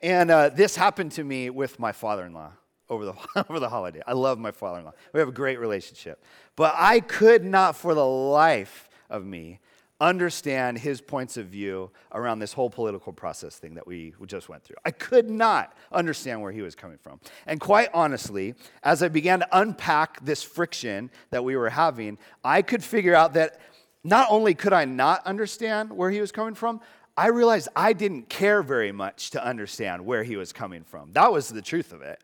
And 0.00 0.30
uh, 0.30 0.50
this 0.50 0.76
happened 0.76 1.10
to 1.12 1.24
me 1.24 1.50
with 1.50 1.80
my 1.80 1.90
father 1.90 2.24
in 2.26 2.32
law 2.32 2.52
over 2.88 3.06
the, 3.06 3.14
over 3.50 3.58
the 3.58 3.68
holiday. 3.68 4.00
I 4.06 4.12
love 4.12 4.38
my 4.38 4.52
father 4.52 4.78
in 4.78 4.84
law. 4.84 4.94
We 5.12 5.18
have 5.18 5.28
a 5.28 5.32
great 5.32 5.58
relationship. 5.58 6.22
But 6.54 6.76
I 6.78 7.00
could 7.00 7.44
not, 7.44 7.74
for 7.74 7.94
the 7.94 8.06
life 8.06 8.88
of 9.10 9.26
me, 9.26 9.58
understand 10.00 10.78
his 10.78 11.00
points 11.00 11.36
of 11.36 11.46
view 11.46 11.90
around 12.12 12.38
this 12.38 12.52
whole 12.52 12.70
political 12.70 13.12
process 13.12 13.56
thing 13.56 13.74
that 13.74 13.86
we 13.86 14.14
just 14.26 14.48
went 14.48 14.62
through. 14.62 14.76
I 14.84 14.92
could 14.92 15.28
not 15.28 15.74
understand 15.90 16.40
where 16.40 16.52
he 16.52 16.62
was 16.62 16.74
coming 16.74 16.98
from. 16.98 17.18
And 17.46 17.60
quite 17.60 17.88
honestly, 17.92 18.54
as 18.82 19.02
I 19.02 19.08
began 19.08 19.40
to 19.40 19.48
unpack 19.52 20.24
this 20.24 20.42
friction 20.42 21.10
that 21.30 21.42
we 21.42 21.56
were 21.56 21.70
having, 21.70 22.18
I 22.44 22.62
could 22.62 22.84
figure 22.84 23.14
out 23.14 23.34
that 23.34 23.60
not 24.04 24.28
only 24.30 24.54
could 24.54 24.72
I 24.72 24.84
not 24.84 25.26
understand 25.26 25.92
where 25.92 26.10
he 26.10 26.20
was 26.20 26.30
coming 26.30 26.54
from, 26.54 26.80
I 27.16 27.30
realized 27.30 27.68
I 27.74 27.92
didn't 27.94 28.28
care 28.28 28.62
very 28.62 28.92
much 28.92 29.30
to 29.30 29.44
understand 29.44 30.06
where 30.06 30.22
he 30.22 30.36
was 30.36 30.52
coming 30.52 30.84
from. 30.84 31.12
That 31.14 31.32
was 31.32 31.48
the 31.48 31.60
truth 31.60 31.92
of 31.92 32.02
it. 32.02 32.22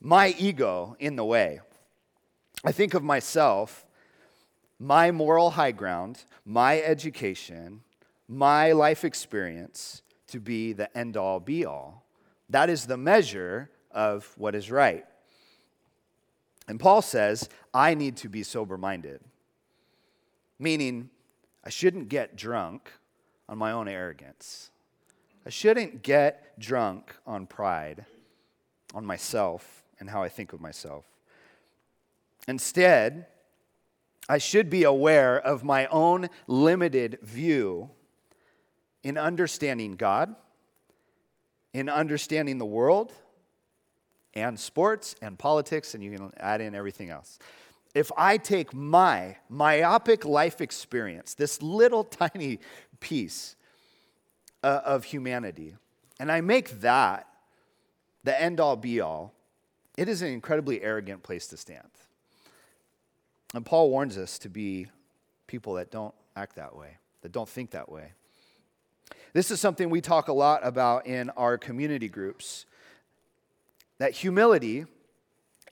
My 0.00 0.34
ego 0.36 0.96
in 0.98 1.14
the 1.14 1.24
way. 1.24 1.60
I 2.64 2.72
think 2.72 2.94
of 2.94 3.04
myself, 3.04 3.85
my 4.78 5.10
moral 5.10 5.50
high 5.50 5.72
ground, 5.72 6.24
my 6.44 6.80
education, 6.80 7.82
my 8.28 8.72
life 8.72 9.04
experience 9.04 10.02
to 10.28 10.40
be 10.40 10.72
the 10.72 10.96
end 10.96 11.16
all 11.16 11.40
be 11.40 11.64
all. 11.64 12.04
That 12.50 12.70
is 12.70 12.86
the 12.86 12.96
measure 12.96 13.70
of 13.90 14.32
what 14.36 14.54
is 14.54 14.70
right. 14.70 15.04
And 16.68 16.80
Paul 16.80 17.00
says, 17.02 17.48
I 17.72 17.94
need 17.94 18.16
to 18.18 18.28
be 18.28 18.42
sober 18.42 18.76
minded, 18.76 19.20
meaning 20.58 21.10
I 21.64 21.70
shouldn't 21.70 22.08
get 22.08 22.36
drunk 22.36 22.90
on 23.48 23.58
my 23.58 23.72
own 23.72 23.88
arrogance. 23.88 24.70
I 25.44 25.50
shouldn't 25.50 26.02
get 26.02 26.58
drunk 26.58 27.14
on 27.24 27.46
pride, 27.46 28.04
on 28.94 29.06
myself, 29.06 29.84
and 30.00 30.10
how 30.10 30.22
I 30.22 30.28
think 30.28 30.52
of 30.52 30.60
myself. 30.60 31.04
Instead, 32.48 33.26
I 34.28 34.38
should 34.38 34.68
be 34.70 34.84
aware 34.84 35.38
of 35.38 35.62
my 35.62 35.86
own 35.86 36.28
limited 36.46 37.18
view 37.22 37.90
in 39.02 39.16
understanding 39.16 39.96
God, 39.96 40.34
in 41.72 41.88
understanding 41.88 42.58
the 42.58 42.66
world, 42.66 43.12
and 44.34 44.58
sports 44.58 45.14
and 45.22 45.38
politics, 45.38 45.94
and 45.94 46.02
you 46.02 46.10
can 46.10 46.32
add 46.38 46.60
in 46.60 46.74
everything 46.74 47.10
else. 47.10 47.38
If 47.94 48.10
I 48.16 48.36
take 48.36 48.74
my 48.74 49.36
myopic 49.48 50.24
life 50.24 50.60
experience, 50.60 51.34
this 51.34 51.62
little 51.62 52.04
tiny 52.04 52.60
piece 53.00 53.56
uh, 54.62 54.80
of 54.84 55.04
humanity, 55.04 55.76
and 56.18 56.30
I 56.30 56.40
make 56.40 56.80
that 56.80 57.26
the 58.24 58.40
end 58.40 58.60
all 58.60 58.76
be 58.76 59.00
all, 59.00 59.32
it 59.96 60.08
is 60.08 60.20
an 60.20 60.28
incredibly 60.28 60.82
arrogant 60.82 61.22
place 61.22 61.46
to 61.48 61.56
stand. 61.56 61.88
And 63.56 63.64
Paul 63.64 63.90
warns 63.90 64.18
us 64.18 64.38
to 64.40 64.48
be 64.48 64.86
people 65.46 65.74
that 65.74 65.90
don't 65.90 66.14
act 66.36 66.56
that 66.56 66.76
way, 66.76 66.98
that 67.22 67.32
don't 67.32 67.48
think 67.48 67.70
that 67.70 67.90
way. 67.90 68.12
This 69.32 69.50
is 69.50 69.60
something 69.60 69.90
we 69.90 70.00
talk 70.00 70.28
a 70.28 70.32
lot 70.32 70.60
about 70.62 71.06
in 71.06 71.30
our 71.30 71.58
community 71.58 72.08
groups 72.08 72.66
that 73.98 74.12
humility 74.12 74.84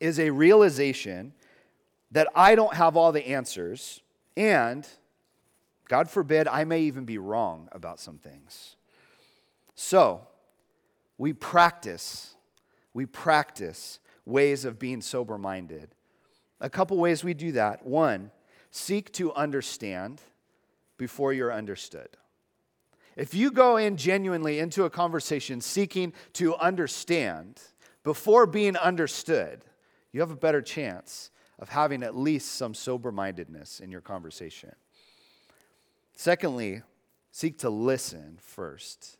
is 0.01 0.19
a 0.19 0.31
realization 0.31 1.35
that 2.11 2.29
I 2.35 2.55
don't 2.55 2.75
have 2.75 2.97
all 2.97 3.13
the 3.13 3.29
answers 3.29 4.01
and 4.37 4.89
God 5.89 6.09
forbid, 6.09 6.49
I 6.49 6.65
may 6.65 6.81
even 6.81 7.05
be 7.05 7.19
wrong 7.19 7.69
about 7.71 8.01
some 8.01 8.19
things. 8.19 8.77
So, 9.75 10.27
we 11.19 11.33
practice 11.33 12.35
we 12.95 13.07
practice 13.07 13.99
ways 14.25 14.65
of 14.65 14.79
being 14.79 15.03
sober 15.03 15.37
minded. 15.37 15.94
A 16.65 16.71
couple 16.71 16.97
ways 16.97 17.23
we 17.23 17.35
do 17.35 17.53
that. 17.53 17.85
One, 17.85 18.31
seek 18.71 19.13
to 19.13 19.35
understand 19.35 20.23
before 20.97 21.35
you're 21.35 21.53
understood. 21.53 22.09
If 23.17 23.35
you 23.35 23.51
go 23.51 23.77
in 23.77 23.99
genuinely 23.99 24.59
into 24.61 24.85
a 24.85 24.91
conversation 24.91 25.61
seeking 25.61 26.15
to 26.33 26.57
understand 26.57 27.61
before 28.03 28.47
being 28.47 28.79
understood, 28.79 29.63
you 30.11 30.21
have 30.21 30.31
a 30.31 30.37
better 30.37 30.63
chance 30.63 31.31
of 31.59 31.69
having 31.69 32.03
at 32.03 32.17
least 32.17 32.53
some 32.53 32.73
sober 32.73 33.13
mindedness 33.13 33.79
in 33.79 33.91
your 33.91 34.01
conversation. 34.01 34.73
Secondly, 36.15 36.81
seek 37.31 37.59
to 37.59 37.69
listen 37.69 38.39
first 38.41 39.19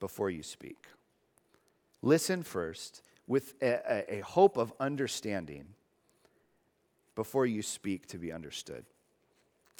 before 0.00 0.30
you 0.30 0.42
speak. 0.42 0.86
Listen 2.02 2.42
first 2.42 3.02
with 3.28 3.54
a, 3.62 4.16
a, 4.16 4.20
hope 4.22 4.56
of 4.56 4.72
understanding 4.80 5.76
before 7.14 7.46
you 7.46 7.62
speak 7.62 8.06
to 8.08 8.18
be 8.18 8.32
understood. 8.32 8.84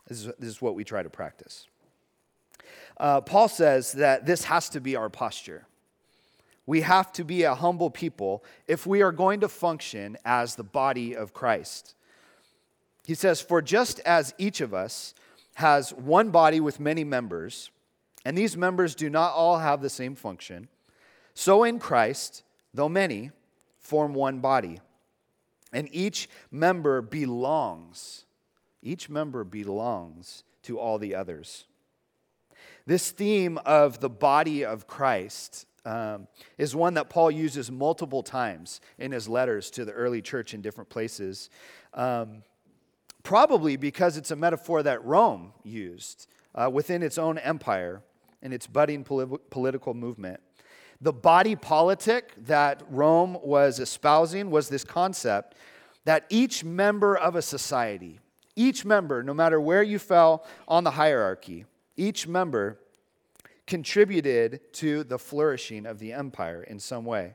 This 0.09 0.21
is, 0.21 0.33
this 0.39 0.49
is 0.49 0.63
what 0.63 0.75
we 0.75 0.85
try 0.85 1.03
to 1.03 1.11
practice. 1.11 1.67
Uh, 2.99 3.21
Paul 3.21 3.49
says 3.49 3.93
that 3.93 4.27
this 4.27 4.45
has 4.45 4.69
to 4.71 4.81
be 4.81 4.97
our 4.97 5.09
posture. 5.09 5.67
We 6.67 6.83
have 6.83 7.13
to 7.15 7.25
be 7.25 7.43
a 7.43 7.55
humble 7.55 7.91
people 7.91 8.45
if 8.69 8.87
we 8.87 9.03
are 9.03 9.13
going 9.13 9.41
to 9.41 9.49
function 9.49 10.17
as 10.25 10.55
the 10.55 10.65
body 10.65 11.17
of 11.17 11.35
Christ. 11.35 11.95
He 13.05 13.15
says, 13.15 13.41
For 13.41 13.61
just 13.61 13.99
as 14.01 14.35
each 14.39 14.61
of 14.61 14.73
us 14.73 15.15
has 15.55 15.93
one 15.93 16.31
body 16.31 16.61
with 16.61 16.79
many 16.79 17.05
members, 17.05 17.71
and 18.25 18.39
these 18.39 18.57
members 18.57 18.95
do 18.95 19.11
not 19.11 19.33
all 19.33 19.59
have 19.59 19.83
the 19.83 19.91
same 19.91 20.15
function, 20.15 20.69
so 21.35 21.65
in 21.65 21.79
Christ, 21.79 22.45
though 22.73 22.89
many, 22.89 23.33
form 23.81 24.15
one 24.15 24.39
body. 24.39 24.79
And 25.73 25.89
each 25.91 26.29
member 26.51 27.01
belongs, 27.01 28.25
each 28.83 29.09
member 29.09 29.45
belongs 29.45 30.45
to 30.65 30.79
all 30.79 30.99
the 30.99 31.15
others. 31.15 31.65
This 32.87 33.11
theme 33.11 33.59
of 33.65 34.01
the 34.01 34.11
body 34.11 34.65
of 34.65 34.87
Christ 34.87 35.67
um, 35.85 36.29
is 36.59 36.77
one 36.77 36.95
that 36.95 37.11
Paul 37.11 37.31
uses 37.31 37.71
multiple 37.71 38.23
times 38.23 38.81
in 38.99 39.13
his 39.13 39.29
letters 39.29 39.71
to 39.73 39.85
the 39.85 39.93
early 39.93 40.23
church 40.23 40.55
in 40.55 40.61
different 40.61 40.91
places. 40.91 41.51
Um, 41.95 42.43
probably 43.23 43.77
because 43.77 44.17
it's 44.17 44.31
a 44.31 44.37
metaphor 44.37 44.83
that 44.83 45.05
Rome 45.05 45.53
used 45.65 46.29
uh, 46.55 46.71
within 46.73 47.03
its 47.03 47.19
own 47.19 47.39
empire 47.39 48.03
and 48.43 48.53
its 48.53 48.67
budding 48.67 49.05
political 49.05 49.95
movement. 49.95 50.41
The 51.03 51.13
body 51.13 51.57
politic 51.57 52.33
that 52.47 52.85
Rome 52.89 53.37
was 53.43 53.81
espousing 53.81 54.53
was 54.53 54.69
this 54.69 54.85
concept 54.85 55.57
that 56.05 56.27
each 56.31 56.63
member 56.63 57.17
of 57.17 57.35
a 57.35 57.43
society, 57.43 58.21
each 58.55 58.85
member, 58.85 59.25
no 59.25 59.35
matter 59.35 59.61
where 59.61 59.83
you 59.83 59.99
fell 59.99 60.47
on 60.69 60.85
the 60.85 60.93
hierarchy, 60.93 61.65
each 61.97 62.29
member 62.29 62.79
contributed 63.67 64.61
to 64.75 65.03
the 65.03 65.19
flourishing 65.19 65.87
of 65.87 65.99
the 65.99 66.13
empire 66.13 66.63
in 66.63 66.79
some 66.79 67.05
way. 67.05 67.35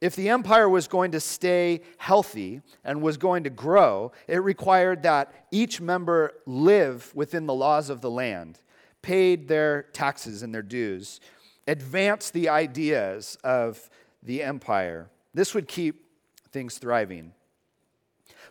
If 0.00 0.16
the 0.16 0.30
empire 0.30 0.68
was 0.68 0.88
going 0.88 1.12
to 1.12 1.20
stay 1.20 1.82
healthy 1.98 2.62
and 2.84 3.02
was 3.02 3.18
going 3.18 3.44
to 3.44 3.50
grow, 3.50 4.12
it 4.26 4.42
required 4.42 5.02
that 5.02 5.46
each 5.50 5.78
member 5.78 6.32
live 6.46 7.14
within 7.14 7.44
the 7.44 7.54
laws 7.54 7.90
of 7.90 8.00
the 8.00 8.10
land, 8.10 8.60
paid 9.02 9.48
their 9.48 9.82
taxes 9.92 10.42
and 10.42 10.54
their 10.54 10.62
dues, 10.62 11.20
advance 11.66 12.30
the 12.30 12.48
ideas 12.48 13.38
of 13.44 13.88
the 14.22 14.42
empire. 14.42 15.08
This 15.34 15.54
would 15.54 15.68
keep 15.68 16.04
things 16.50 16.78
thriving. 16.78 17.32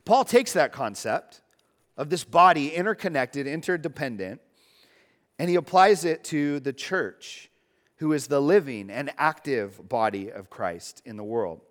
Paul 0.05 0.25
takes 0.25 0.53
that 0.53 0.71
concept 0.71 1.41
of 1.97 2.09
this 2.09 2.23
body 2.23 2.73
interconnected, 2.73 3.47
interdependent, 3.47 4.41
and 5.37 5.49
he 5.49 5.55
applies 5.55 6.05
it 6.05 6.23
to 6.25 6.59
the 6.59 6.73
church, 6.73 7.49
who 7.97 8.13
is 8.13 8.27
the 8.27 8.41
living 8.41 8.89
and 8.89 9.11
active 9.17 9.87
body 9.87 10.31
of 10.31 10.49
Christ 10.49 11.01
in 11.05 11.17
the 11.17 11.23
world. 11.23 11.61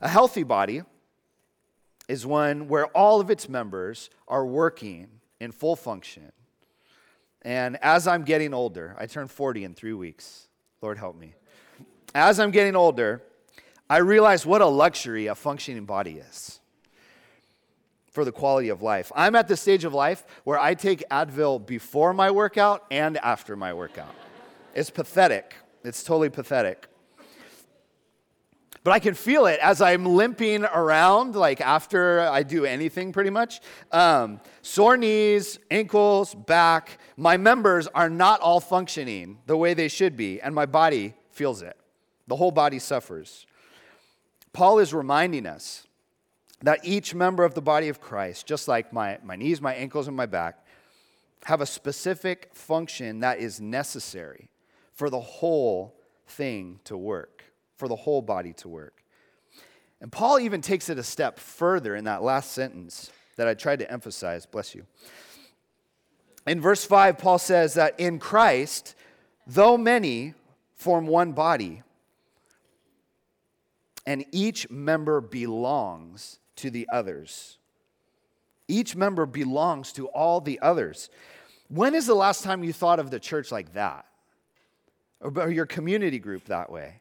A 0.00 0.08
healthy 0.08 0.42
body 0.42 0.82
is 2.08 2.26
one 2.26 2.68
where 2.68 2.86
all 2.88 3.20
of 3.20 3.30
its 3.30 3.48
members 3.48 4.10
are 4.28 4.44
working 4.44 5.08
in 5.40 5.52
full 5.52 5.76
function 5.76 6.32
and 7.44 7.78
as 7.82 8.06
I'm 8.06 8.24
getting 8.24 8.54
older, 8.54 8.96
I 8.98 9.06
turn 9.06 9.28
40 9.28 9.64
in 9.64 9.74
three 9.74 9.92
weeks. 9.92 10.48
Lord 10.80 10.98
help 10.98 11.16
me. 11.16 11.34
As 12.14 12.40
I'm 12.40 12.50
getting 12.50 12.76
older, 12.76 13.22
I 13.88 13.98
realize 13.98 14.46
what 14.46 14.62
a 14.62 14.66
luxury 14.66 15.26
a 15.26 15.34
functioning 15.34 15.84
body 15.84 16.12
is 16.12 16.60
for 18.10 18.24
the 18.24 18.32
quality 18.32 18.68
of 18.68 18.80
life. 18.80 19.10
I'm 19.14 19.34
at 19.34 19.48
the 19.48 19.56
stage 19.56 19.84
of 19.84 19.92
life 19.92 20.24
where 20.44 20.58
I 20.58 20.74
take 20.74 21.02
Advil 21.10 21.66
before 21.66 22.14
my 22.14 22.30
workout 22.30 22.84
and 22.90 23.18
after 23.18 23.56
my 23.56 23.74
workout. 23.74 24.14
It's 24.74 24.90
pathetic. 24.90 25.54
It's 25.82 26.02
totally 26.02 26.30
pathetic 26.30 26.88
but 28.84 28.92
I 28.92 28.98
can 28.98 29.14
feel 29.14 29.46
it 29.46 29.58
as 29.60 29.80
I'm 29.80 30.04
limping 30.04 30.62
around, 30.64 31.34
like 31.34 31.62
after 31.62 32.20
I 32.20 32.42
do 32.42 32.66
anything 32.66 33.12
pretty 33.12 33.30
much. 33.30 33.62
Um, 33.90 34.40
sore 34.60 34.98
knees, 34.98 35.58
ankles, 35.70 36.34
back. 36.34 36.98
My 37.16 37.38
members 37.38 37.86
are 37.88 38.10
not 38.10 38.42
all 38.42 38.60
functioning 38.60 39.38
the 39.46 39.56
way 39.56 39.72
they 39.72 39.88
should 39.88 40.18
be, 40.18 40.38
and 40.38 40.54
my 40.54 40.66
body 40.66 41.14
feels 41.30 41.62
it. 41.62 41.78
The 42.28 42.36
whole 42.36 42.50
body 42.50 42.78
suffers. 42.78 43.46
Paul 44.52 44.78
is 44.78 44.92
reminding 44.92 45.46
us 45.46 45.86
that 46.60 46.80
each 46.84 47.14
member 47.14 47.42
of 47.42 47.54
the 47.54 47.62
body 47.62 47.88
of 47.88 48.02
Christ, 48.02 48.46
just 48.46 48.68
like 48.68 48.92
my, 48.92 49.18
my 49.24 49.34
knees, 49.34 49.62
my 49.62 49.74
ankles, 49.74 50.08
and 50.08 50.16
my 50.16 50.26
back, 50.26 50.62
have 51.46 51.62
a 51.62 51.66
specific 51.66 52.50
function 52.52 53.20
that 53.20 53.38
is 53.38 53.62
necessary 53.62 54.50
for 54.92 55.08
the 55.08 55.20
whole 55.20 55.96
thing 56.26 56.80
to 56.84 56.96
work 56.98 57.43
for 57.76 57.88
the 57.88 57.96
whole 57.96 58.22
body 58.22 58.52
to 58.54 58.68
work. 58.68 59.02
And 60.00 60.10
Paul 60.12 60.38
even 60.38 60.60
takes 60.60 60.88
it 60.88 60.98
a 60.98 61.02
step 61.02 61.38
further 61.38 61.96
in 61.96 62.04
that 62.04 62.22
last 62.22 62.52
sentence 62.52 63.10
that 63.36 63.48
I 63.48 63.54
tried 63.54 63.78
to 63.80 63.90
emphasize. 63.90 64.46
Bless 64.46 64.74
you. 64.74 64.84
In 66.46 66.60
verse 66.60 66.84
5, 66.84 67.18
Paul 67.18 67.38
says 67.38 67.74
that 67.74 67.98
in 67.98 68.18
Christ, 68.18 68.94
though 69.46 69.78
many 69.78 70.34
form 70.74 71.06
one 71.06 71.32
body, 71.32 71.82
and 74.06 74.24
each 74.32 74.68
member 74.68 75.20
belongs 75.20 76.38
to 76.56 76.70
the 76.70 76.86
others. 76.92 77.58
Each 78.68 78.94
member 78.94 79.24
belongs 79.26 79.92
to 79.94 80.08
all 80.08 80.40
the 80.40 80.60
others. 80.60 81.08
When 81.68 81.94
is 81.94 82.06
the 82.06 82.14
last 82.14 82.44
time 82.44 82.62
you 82.62 82.72
thought 82.72 83.00
of 83.00 83.10
the 83.10 83.18
church 83.18 83.50
like 83.50 83.72
that? 83.72 84.06
Or 85.20 85.48
your 85.48 85.64
community 85.64 86.18
group 86.18 86.44
that 86.44 86.70
way? 86.70 86.96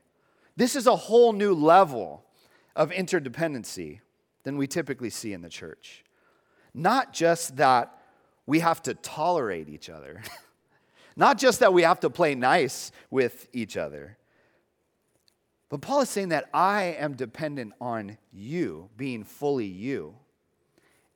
This 0.55 0.75
is 0.75 0.87
a 0.87 0.95
whole 0.95 1.33
new 1.33 1.53
level 1.53 2.23
of 2.75 2.91
interdependency 2.91 3.99
than 4.43 4.57
we 4.57 4.67
typically 4.67 5.09
see 5.09 5.33
in 5.33 5.41
the 5.41 5.49
church. 5.49 6.03
Not 6.73 7.13
just 7.13 7.57
that 7.57 7.97
we 8.45 8.59
have 8.59 8.81
to 8.83 8.93
tolerate 8.93 9.69
each 9.69 9.89
other, 9.89 10.21
not 11.15 11.37
just 11.37 11.59
that 11.59 11.73
we 11.73 11.83
have 11.83 11.99
to 12.01 12.09
play 12.09 12.35
nice 12.35 12.91
with 13.09 13.47
each 13.53 13.77
other. 13.77 14.17
But 15.69 15.81
Paul 15.81 16.01
is 16.01 16.09
saying 16.09 16.29
that 16.29 16.49
I 16.53 16.95
am 16.99 17.15
dependent 17.15 17.73
on 17.81 18.17
you 18.31 18.89
being 18.95 19.23
fully 19.23 19.65
you. 19.65 20.15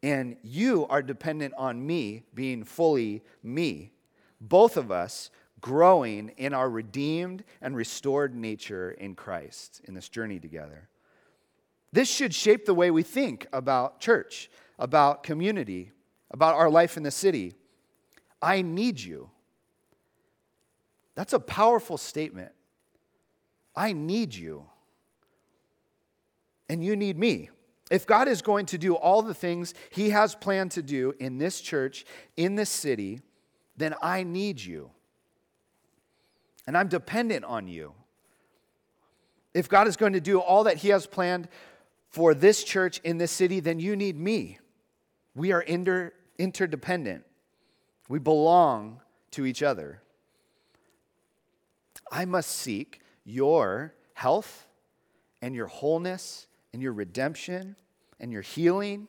And 0.01 0.37
you 0.41 0.87
are 0.87 1.01
dependent 1.01 1.53
on 1.57 1.85
me 1.85 2.23
being 2.33 2.63
fully 2.63 3.23
me. 3.43 3.93
Both 4.39 4.77
of 4.77 4.91
us 4.91 5.29
growing 5.61 6.29
in 6.37 6.53
our 6.53 6.69
redeemed 6.69 7.43
and 7.61 7.75
restored 7.75 8.35
nature 8.35 8.91
in 8.91 9.15
Christ 9.15 9.81
in 9.85 9.93
this 9.93 10.09
journey 10.09 10.39
together. 10.39 10.87
This 11.91 12.09
should 12.09 12.33
shape 12.33 12.65
the 12.65 12.73
way 12.73 12.91
we 12.91 13.03
think 13.03 13.47
about 13.51 13.99
church, 13.99 14.49
about 14.77 15.23
community, 15.23 15.91
about 16.29 16.55
our 16.55 16.69
life 16.69 16.97
in 16.97 17.03
the 17.03 17.11
city. 17.11 17.55
I 18.41 18.61
need 18.61 18.99
you. 18.99 19.29
That's 21.15 21.33
a 21.33 21.39
powerful 21.39 21.97
statement. 21.97 22.51
I 23.75 23.93
need 23.93 24.35
you. 24.35 24.65
And 26.69 26.83
you 26.83 26.95
need 26.95 27.17
me. 27.17 27.49
If 27.89 28.05
God 28.05 28.27
is 28.27 28.41
going 28.41 28.65
to 28.67 28.77
do 28.77 28.95
all 28.95 29.21
the 29.21 29.33
things 29.33 29.73
He 29.89 30.09
has 30.09 30.35
planned 30.35 30.71
to 30.71 30.83
do 30.83 31.13
in 31.19 31.37
this 31.37 31.61
church, 31.61 32.05
in 32.35 32.55
this 32.55 32.69
city, 32.69 33.21
then 33.77 33.95
I 34.01 34.23
need 34.23 34.59
you 34.59 34.91
and 36.67 36.77
I'm 36.77 36.89
dependent 36.89 37.45
on 37.45 37.67
you. 37.67 37.93
If 39.53 39.69
God 39.69 39.87
is 39.87 39.97
going 39.97 40.13
to 40.13 40.21
do 40.21 40.39
all 40.39 40.65
that 40.65 40.77
He 40.77 40.89
has 40.89 41.07
planned 41.07 41.47
for 42.09 42.33
this 42.33 42.63
church 42.63 42.99
in 43.03 43.17
this 43.17 43.31
city, 43.31 43.59
then 43.59 43.79
you 43.79 43.95
need 43.95 44.17
me. 44.17 44.59
We 45.33 45.51
are 45.51 45.61
inter- 45.61 46.13
interdependent, 46.37 47.23
we 48.07 48.19
belong 48.19 49.01
to 49.31 49.45
each 49.45 49.63
other. 49.63 50.01
I 52.11 52.25
must 52.25 52.51
seek 52.51 53.01
your 53.25 53.93
health, 54.13 54.67
and 55.41 55.55
your 55.55 55.67
wholeness 55.67 56.47
and 56.73 56.81
your 56.81 56.93
redemption 56.93 57.75
and 58.19 58.31
your 58.31 58.41
healing 58.41 59.07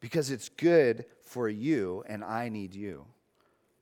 because 0.00 0.30
it's 0.30 0.48
good 0.48 1.04
for 1.22 1.48
you 1.48 2.04
and 2.08 2.24
I 2.24 2.48
need 2.48 2.74
you. 2.74 3.06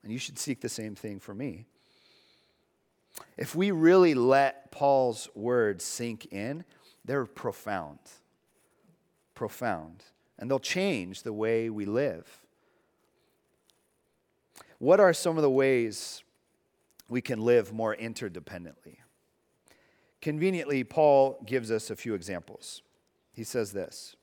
And 0.03 0.13
you 0.13 0.19
should 0.19 0.39
seek 0.39 0.61
the 0.61 0.69
same 0.69 0.95
thing 0.95 1.19
for 1.19 1.35
me. 1.35 1.67
If 3.37 3.55
we 3.55 3.71
really 3.71 4.15
let 4.15 4.71
Paul's 4.71 5.29
words 5.35 5.85
sink 5.85 6.27
in, 6.27 6.65
they're 7.05 7.27
profound. 7.27 7.99
Profound. 9.35 10.05
And 10.39 10.51
they'll 10.51 10.59
change 10.59 11.23
the 11.23 11.33
way 11.33 11.71
we 11.71 11.85
live. 11.85 12.41
What 14.79 15.01
are 15.01 15.13
some 15.13 15.37
of 15.37 15.43
the 15.43 15.51
ways 15.51 16.23
we 17.09 17.21
can 17.21 17.41
live 17.41 17.73
more 17.73 17.95
interdependently? 17.95 18.97
Conveniently, 20.21 20.85
Paul 20.85 21.43
gives 21.47 21.71
us 21.71 21.91
a 21.91 21.97
few 21.97 22.15
examples. 22.15 22.83
He 23.33 23.45
says 23.45 23.73
this 23.73 24.17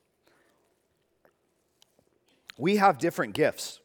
We 2.58 2.78
have 2.78 2.98
different 2.98 3.34
gifts 3.34 3.80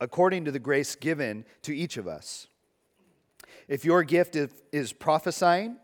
according 0.00 0.44
to 0.44 0.50
the 0.50 0.58
grace 0.58 0.94
given 0.94 1.44
to 1.62 1.74
each 1.74 1.96
of 1.96 2.06
us. 2.06 2.48
If 3.68 3.84
your 3.84 4.02
gift 4.02 4.36
is 4.72 4.92
prophesying, 4.92 5.76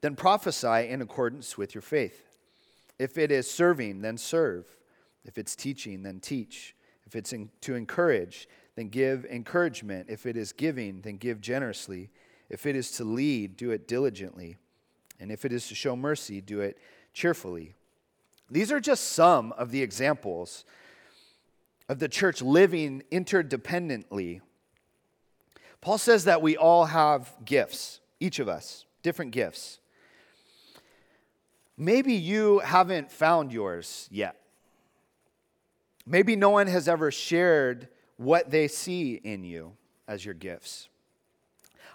then 0.00 0.16
prophesy 0.16 0.88
in 0.88 1.02
accordance 1.02 1.58
with 1.58 1.74
your 1.74 1.82
faith. 1.82 2.22
If 2.98 3.18
it 3.18 3.30
is 3.30 3.50
serving, 3.50 4.00
then 4.00 4.18
serve. 4.18 4.66
If 5.24 5.38
it's 5.38 5.56
teaching, 5.56 6.02
then 6.02 6.20
teach. 6.20 6.74
If 7.06 7.16
it's 7.16 7.32
in, 7.32 7.50
to 7.62 7.74
encourage, 7.74 8.48
then 8.74 8.88
give 8.88 9.24
encouragement. 9.24 10.06
If 10.08 10.26
it 10.26 10.36
is 10.36 10.52
giving, 10.52 11.00
then 11.02 11.16
give 11.16 11.40
generously. 11.40 12.10
If 12.48 12.66
it 12.66 12.76
is 12.76 12.90
to 12.92 13.04
lead, 13.04 13.56
do 13.56 13.70
it 13.70 13.88
diligently. 13.88 14.56
And 15.18 15.32
if 15.32 15.44
it 15.44 15.52
is 15.52 15.68
to 15.68 15.74
show 15.74 15.96
mercy, 15.96 16.40
do 16.40 16.60
it 16.60 16.78
cheerfully. 17.12 17.74
These 18.50 18.70
are 18.70 18.80
just 18.80 19.12
some 19.12 19.52
of 19.52 19.70
the 19.70 19.82
examples 19.82 20.64
of 21.88 21.98
the 21.98 22.08
church 22.08 22.42
living 22.42 23.02
interdependently. 23.10 24.40
Paul 25.86 25.98
says 25.98 26.24
that 26.24 26.42
we 26.42 26.56
all 26.56 26.86
have 26.86 27.32
gifts, 27.44 28.00
each 28.18 28.40
of 28.40 28.48
us, 28.48 28.86
different 29.04 29.30
gifts. 29.30 29.78
Maybe 31.78 32.14
you 32.14 32.58
haven't 32.58 33.12
found 33.12 33.52
yours 33.52 34.08
yet. 34.10 34.34
Maybe 36.04 36.34
no 36.34 36.50
one 36.50 36.66
has 36.66 36.88
ever 36.88 37.12
shared 37.12 37.86
what 38.16 38.50
they 38.50 38.66
see 38.66 39.14
in 39.14 39.44
you 39.44 39.74
as 40.08 40.24
your 40.24 40.34
gifts. 40.34 40.88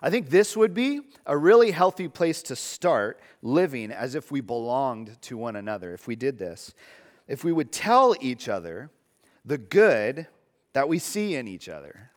I 0.01 0.10
think 0.10 0.30
this 0.30 0.56
would 0.56 0.73
be 0.73 1.01
a 1.25 1.38
really 1.38 1.71
healthy 1.71 2.08
place 2.08 2.41
to 2.43 2.56
start 2.56 3.19
living 3.41 3.91
as 3.91 4.15
if 4.15 4.32
we 4.32 4.39
belonged 4.39 5.21
to 5.23 5.36
one 5.36 5.58
another, 5.58 5.93
if 5.93 6.08
we 6.08 6.15
did 6.15 6.38
this. 6.38 6.73
If 7.27 7.43
we 7.43 7.51
would 7.51 7.73
tell 7.73 8.15
each 8.21 8.47
other 8.47 8.89
the 9.43 9.58
good 9.58 10.27
that 10.71 10.88
we 10.88 10.97
see 10.97 11.36
in 11.36 11.45
each 11.45 11.67
other. 11.67 12.11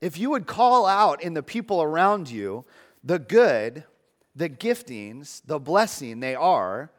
If 0.00 0.18
you 0.18 0.30
would 0.30 0.46
call 0.46 0.86
out 0.86 1.22
in 1.22 1.34
the 1.34 1.42
people 1.42 1.82
around 1.82 2.30
you 2.30 2.64
the 3.02 3.18
good, 3.18 3.84
the 4.34 4.48
giftings, 4.48 5.40
the 5.46 5.58
blessing 5.58 6.20
they 6.20 6.34
are 6.34 6.90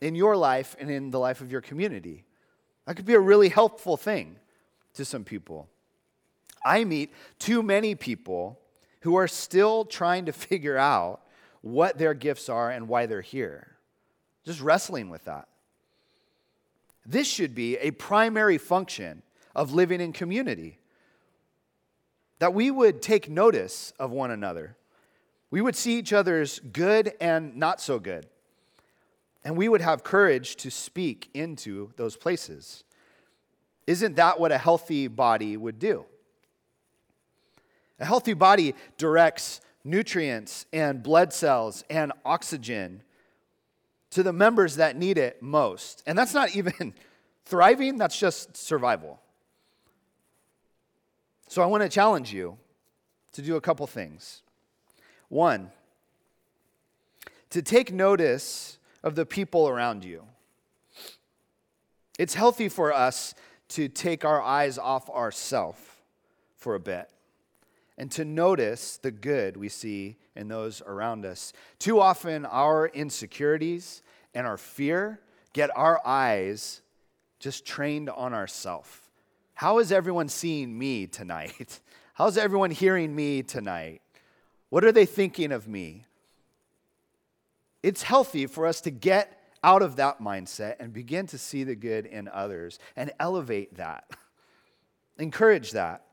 in 0.00 0.14
your 0.14 0.36
life 0.36 0.76
and 0.78 0.90
in 0.90 1.10
the 1.10 1.18
life 1.18 1.40
of 1.40 1.50
your 1.50 1.60
community. 1.60 2.24
That 2.86 2.96
could 2.96 3.06
be 3.06 3.14
a 3.14 3.20
really 3.20 3.48
helpful 3.48 3.96
thing 3.96 4.36
to 4.94 5.04
some 5.04 5.24
people. 5.24 5.68
I 6.64 6.84
meet 6.84 7.12
too 7.38 7.62
many 7.62 7.94
people 7.94 8.60
who 9.00 9.16
are 9.16 9.28
still 9.28 9.84
trying 9.84 10.26
to 10.26 10.32
figure 10.32 10.76
out 10.76 11.20
what 11.62 11.98
their 11.98 12.14
gifts 12.14 12.48
are 12.48 12.70
and 12.70 12.88
why 12.88 13.06
they're 13.06 13.20
here. 13.20 13.76
Just 14.44 14.60
wrestling 14.60 15.08
with 15.08 15.24
that. 15.24 15.48
This 17.06 17.26
should 17.26 17.54
be 17.54 17.76
a 17.78 17.90
primary 17.90 18.58
function 18.58 19.22
of 19.54 19.72
living 19.72 20.00
in 20.00 20.12
community. 20.12 20.78
That 22.44 22.52
we 22.52 22.70
would 22.70 23.00
take 23.00 23.30
notice 23.30 23.94
of 23.98 24.10
one 24.10 24.30
another. 24.30 24.76
We 25.50 25.62
would 25.62 25.74
see 25.74 25.98
each 25.98 26.12
other's 26.12 26.60
good 26.60 27.14
and 27.18 27.56
not 27.56 27.80
so 27.80 27.98
good. 27.98 28.26
And 29.42 29.56
we 29.56 29.66
would 29.66 29.80
have 29.80 30.04
courage 30.04 30.56
to 30.56 30.70
speak 30.70 31.30
into 31.32 31.92
those 31.96 32.18
places. 32.18 32.84
Isn't 33.86 34.16
that 34.16 34.38
what 34.38 34.52
a 34.52 34.58
healthy 34.58 35.08
body 35.08 35.56
would 35.56 35.78
do? 35.78 36.04
A 37.98 38.04
healthy 38.04 38.34
body 38.34 38.74
directs 38.98 39.62
nutrients 39.82 40.66
and 40.70 41.02
blood 41.02 41.32
cells 41.32 41.82
and 41.88 42.12
oxygen 42.26 43.02
to 44.10 44.22
the 44.22 44.34
members 44.34 44.76
that 44.76 44.98
need 44.98 45.16
it 45.16 45.40
most. 45.42 46.02
And 46.06 46.18
that's 46.18 46.34
not 46.34 46.54
even 46.54 46.92
thriving, 47.46 47.96
that's 47.96 48.18
just 48.18 48.54
survival. 48.54 49.18
So 51.54 51.62
I 51.62 51.66
want 51.66 51.84
to 51.84 51.88
challenge 51.88 52.32
you 52.32 52.58
to 53.30 53.40
do 53.40 53.54
a 53.54 53.60
couple 53.60 53.86
things. 53.86 54.42
One, 55.28 55.70
to 57.50 57.62
take 57.62 57.92
notice 57.92 58.78
of 59.04 59.14
the 59.14 59.24
people 59.24 59.68
around 59.68 60.04
you. 60.04 60.24
It's 62.18 62.34
healthy 62.34 62.68
for 62.68 62.92
us 62.92 63.36
to 63.68 63.86
take 63.86 64.24
our 64.24 64.42
eyes 64.42 64.78
off 64.78 65.08
ourselves 65.08 65.78
for 66.56 66.74
a 66.74 66.80
bit 66.80 67.08
and 67.96 68.10
to 68.10 68.24
notice 68.24 68.96
the 68.96 69.12
good 69.12 69.56
we 69.56 69.68
see 69.68 70.16
in 70.34 70.48
those 70.48 70.82
around 70.84 71.24
us. 71.24 71.52
Too 71.78 72.00
often, 72.00 72.46
our 72.46 72.88
insecurities 72.88 74.02
and 74.34 74.44
our 74.44 74.58
fear 74.58 75.20
get 75.52 75.70
our 75.76 76.04
eyes 76.04 76.82
just 77.38 77.64
trained 77.64 78.10
on 78.10 78.34
ourself. 78.34 79.03
How 79.54 79.78
is 79.78 79.92
everyone 79.92 80.28
seeing 80.28 80.76
me 80.76 81.06
tonight? 81.06 81.80
How's 82.14 82.36
everyone 82.36 82.72
hearing 82.72 83.14
me 83.14 83.42
tonight? 83.42 84.02
What 84.68 84.84
are 84.84 84.92
they 84.92 85.06
thinking 85.06 85.52
of 85.52 85.68
me? 85.68 86.04
It's 87.82 88.02
healthy 88.02 88.46
for 88.46 88.66
us 88.66 88.80
to 88.82 88.90
get 88.90 89.40
out 89.62 89.82
of 89.82 89.96
that 89.96 90.20
mindset 90.20 90.76
and 90.80 90.92
begin 90.92 91.26
to 91.28 91.38
see 91.38 91.62
the 91.62 91.76
good 91.76 92.06
in 92.06 92.28
others 92.28 92.78
and 92.96 93.12
elevate 93.20 93.76
that. 93.76 94.10
Encourage 95.18 95.70
that. 95.70 96.04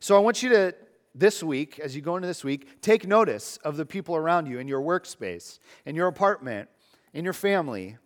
So 0.00 0.16
I 0.16 0.18
want 0.18 0.42
you 0.42 0.48
to 0.50 0.74
this 1.14 1.42
week, 1.42 1.78
as 1.78 1.94
you 1.94 2.02
go 2.02 2.16
into 2.16 2.26
this 2.26 2.42
week, 2.42 2.80
take 2.80 3.06
notice 3.06 3.58
of 3.58 3.76
the 3.76 3.86
people 3.86 4.16
around 4.16 4.46
you 4.46 4.58
in 4.58 4.66
your 4.66 4.80
workspace, 4.80 5.58
in 5.86 5.94
your 5.94 6.08
apartment, 6.08 6.68
in 7.12 7.22
your 7.22 7.34
family. 7.34 7.98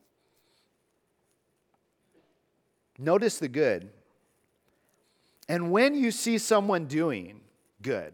Notice 2.99 3.39
the 3.39 3.49
good. 3.49 3.91
And 5.49 5.71
when 5.71 5.95
you 5.95 6.11
see 6.11 6.39
someone 6.39 6.87
doing 6.87 7.41
good, 7.83 8.13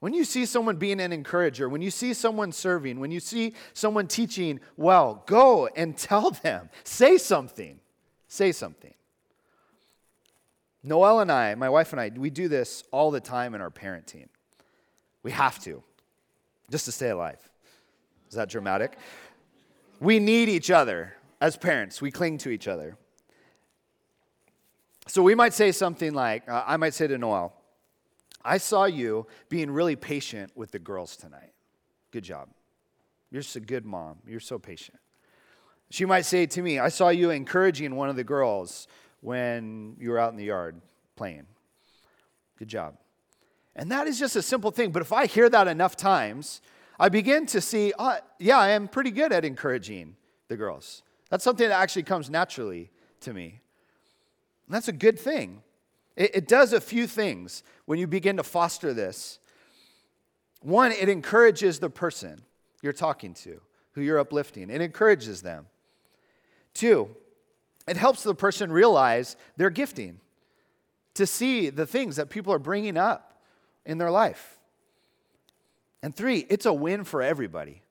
when 0.00 0.12
you 0.12 0.24
see 0.24 0.44
someone 0.44 0.76
being 0.76 1.00
an 1.00 1.12
encourager, 1.12 1.68
when 1.68 1.80
you 1.80 1.90
see 1.90 2.12
someone 2.12 2.52
serving, 2.52 3.00
when 3.00 3.10
you 3.10 3.20
see 3.20 3.54
someone 3.72 4.06
teaching 4.06 4.60
well, 4.76 5.22
go 5.26 5.66
and 5.68 5.96
tell 5.96 6.30
them. 6.30 6.68
Say 6.82 7.16
something. 7.16 7.80
Say 8.28 8.52
something. 8.52 8.92
Noelle 10.82 11.20
and 11.20 11.32
I, 11.32 11.54
my 11.54 11.70
wife 11.70 11.92
and 11.92 12.00
I, 12.00 12.10
we 12.14 12.28
do 12.28 12.48
this 12.48 12.84
all 12.90 13.10
the 13.10 13.20
time 13.20 13.54
in 13.54 13.62
our 13.62 13.70
parenting. 13.70 14.26
We 15.22 15.30
have 15.30 15.58
to, 15.60 15.82
just 16.70 16.84
to 16.84 16.92
stay 16.92 17.08
alive. 17.08 17.40
Is 18.28 18.34
that 18.34 18.50
dramatic? 18.50 18.98
We 20.00 20.18
need 20.18 20.50
each 20.50 20.70
other 20.70 21.14
as 21.40 21.56
parents, 21.56 22.02
we 22.02 22.10
cling 22.10 22.36
to 22.38 22.50
each 22.50 22.68
other. 22.68 22.98
So 25.06 25.22
we 25.22 25.34
might 25.34 25.52
say 25.52 25.70
something 25.72 26.14
like, 26.14 26.48
uh, 26.48 26.64
I 26.66 26.76
might 26.76 26.94
say 26.94 27.06
to 27.06 27.18
Noelle, 27.18 27.52
I 28.44 28.58
saw 28.58 28.84
you 28.84 29.26
being 29.48 29.70
really 29.70 29.96
patient 29.96 30.52
with 30.54 30.70
the 30.70 30.78
girls 30.78 31.16
tonight. 31.16 31.52
Good 32.10 32.24
job. 32.24 32.48
You're 33.30 33.42
a 33.54 33.60
good 33.60 33.84
mom. 33.84 34.18
You're 34.26 34.40
so 34.40 34.58
patient. 34.58 34.98
She 35.90 36.04
might 36.04 36.22
say 36.22 36.46
to 36.46 36.62
me, 36.62 36.78
I 36.78 36.88
saw 36.88 37.08
you 37.08 37.30
encouraging 37.30 37.96
one 37.96 38.08
of 38.08 38.16
the 38.16 38.24
girls 38.24 38.86
when 39.20 39.96
you 39.98 40.10
were 40.10 40.18
out 40.18 40.30
in 40.30 40.36
the 40.36 40.44
yard 40.44 40.80
playing. 41.16 41.46
Good 42.58 42.68
job. 42.68 42.96
And 43.76 43.90
that 43.90 44.06
is 44.06 44.18
just 44.18 44.36
a 44.36 44.42
simple 44.42 44.70
thing. 44.70 44.92
But 44.92 45.02
if 45.02 45.12
I 45.12 45.26
hear 45.26 45.48
that 45.48 45.66
enough 45.66 45.96
times, 45.96 46.60
I 46.98 47.08
begin 47.08 47.46
to 47.46 47.60
see, 47.60 47.92
uh, 47.98 48.18
yeah, 48.38 48.58
I 48.58 48.70
am 48.70 48.86
pretty 48.86 49.10
good 49.10 49.32
at 49.32 49.44
encouraging 49.44 50.16
the 50.48 50.56
girls. 50.56 51.02
That's 51.30 51.42
something 51.42 51.68
that 51.68 51.80
actually 51.80 52.04
comes 52.04 52.30
naturally 52.30 52.90
to 53.20 53.34
me. 53.34 53.60
And 54.66 54.74
that's 54.74 54.88
a 54.88 54.92
good 54.92 55.18
thing. 55.18 55.62
It, 56.16 56.36
it 56.36 56.48
does 56.48 56.72
a 56.72 56.80
few 56.80 57.06
things 57.06 57.62
when 57.86 57.98
you 57.98 58.06
begin 58.06 58.36
to 58.38 58.42
foster 58.42 58.94
this. 58.94 59.38
One, 60.60 60.92
it 60.92 61.08
encourages 61.08 61.78
the 61.78 61.90
person 61.90 62.42
you're 62.82 62.92
talking 62.92 63.34
to, 63.34 63.60
who 63.92 64.00
you're 64.00 64.18
uplifting, 64.18 64.70
it 64.70 64.80
encourages 64.80 65.42
them. 65.42 65.66
Two, 66.72 67.14
it 67.86 67.96
helps 67.96 68.22
the 68.22 68.34
person 68.34 68.72
realize 68.72 69.36
their 69.56 69.70
gifting, 69.70 70.20
to 71.14 71.26
see 71.26 71.70
the 71.70 71.86
things 71.86 72.16
that 72.16 72.28
people 72.28 72.52
are 72.52 72.58
bringing 72.58 72.96
up 72.96 73.40
in 73.86 73.98
their 73.98 74.10
life. 74.10 74.58
And 76.02 76.14
three, 76.14 76.44
it's 76.50 76.66
a 76.66 76.72
win 76.72 77.04
for 77.04 77.22
everybody. 77.22 77.82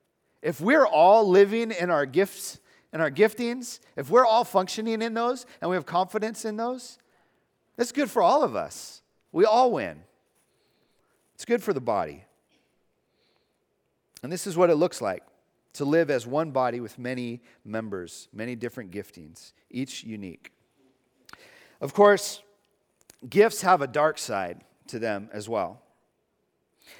if 0.43 0.59
we're 0.59 0.85
all 0.85 1.27
living 1.27 1.71
in 1.71 1.89
our 1.89 2.05
gifts 2.05 2.59
and 2.93 3.01
our 3.01 3.11
giftings, 3.11 3.79
if 3.97 4.09
we're 4.09 4.25
all 4.25 4.45
functioning 4.45 5.01
in 5.01 5.15
those 5.15 5.45
and 5.59 5.69
we 5.69 5.75
have 5.75 5.85
confidence 5.85 6.45
in 6.45 6.55
those, 6.55 6.99
that's 7.75 7.91
good 7.91 8.09
for 8.09 8.21
all 8.21 8.43
of 8.43 8.55
us. 8.55 9.01
We 9.31 9.45
all 9.45 9.71
win. 9.71 10.03
It's 11.33 11.43
good 11.43 11.63
for 11.63 11.73
the 11.73 11.81
body. 11.81 12.23
And 14.21 14.31
this 14.31 14.47
is 14.47 14.55
what 14.55 14.69
it 14.69 14.75
looks 14.75 15.01
like 15.01 15.23
to 15.73 15.85
live 15.85 16.11
as 16.11 16.27
one 16.27 16.51
body 16.51 16.79
with 16.79 16.99
many 16.99 17.41
members, 17.65 18.29
many 18.31 18.55
different 18.55 18.91
giftings, 18.91 19.53
each 19.71 20.03
unique. 20.03 20.51
Of 21.81 21.95
course, 21.95 22.43
gifts 23.27 23.63
have 23.63 23.81
a 23.81 23.87
dark 23.87 24.19
side 24.19 24.61
to 24.87 24.99
them 24.99 25.29
as 25.33 25.49
well. 25.49 25.81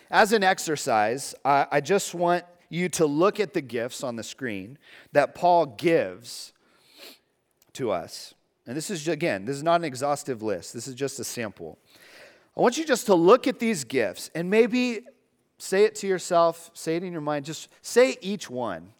As 0.09 0.33
an 0.33 0.43
exercise, 0.43 1.35
I, 1.45 1.67
I 1.71 1.81
just 1.81 2.15
want 2.15 2.45
you 2.73 2.89
to 2.89 3.05
look 3.05 3.39
at 3.39 3.53
the 3.53 3.61
gifts 3.61 4.03
on 4.03 4.15
the 4.15 4.23
screen 4.23 4.77
that 5.11 5.35
Paul 5.35 5.65
gives 5.65 6.53
to 7.73 7.91
us. 7.91 8.33
And 8.65 8.75
this 8.75 8.89
is, 8.89 9.07
again, 9.07 9.45
this 9.45 9.55
is 9.55 9.63
not 9.63 9.75
an 9.75 9.85
exhaustive 9.85 10.41
list, 10.41 10.73
this 10.73 10.87
is 10.87 10.95
just 10.95 11.19
a 11.19 11.23
sample. 11.23 11.77
I 12.57 12.61
want 12.61 12.77
you 12.77 12.85
just 12.85 13.05
to 13.07 13.15
look 13.15 13.47
at 13.47 13.59
these 13.59 13.83
gifts 13.83 14.29
and 14.35 14.49
maybe 14.49 15.01
say 15.57 15.85
it 15.85 15.95
to 15.95 16.07
yourself, 16.07 16.71
say 16.73 16.95
it 16.95 17.03
in 17.03 17.11
your 17.11 17.21
mind, 17.21 17.45
just 17.45 17.69
say 17.81 18.17
each 18.21 18.49
one 18.49 18.93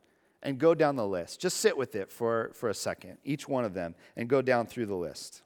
and 0.43 0.59
go 0.59 0.75
down 0.75 0.95
the 0.95 1.07
list. 1.07 1.39
Just 1.39 1.57
sit 1.57 1.75
with 1.75 1.95
it 1.95 2.11
for, 2.11 2.51
for 2.53 2.69
a 2.69 2.73
second, 2.73 3.17
each 3.23 3.47
one 3.47 3.65
of 3.65 3.73
them, 3.73 3.95
and 4.15 4.27
go 4.27 4.41
down 4.41 4.67
through 4.67 4.85
the 4.85 4.95
list. 4.95 5.41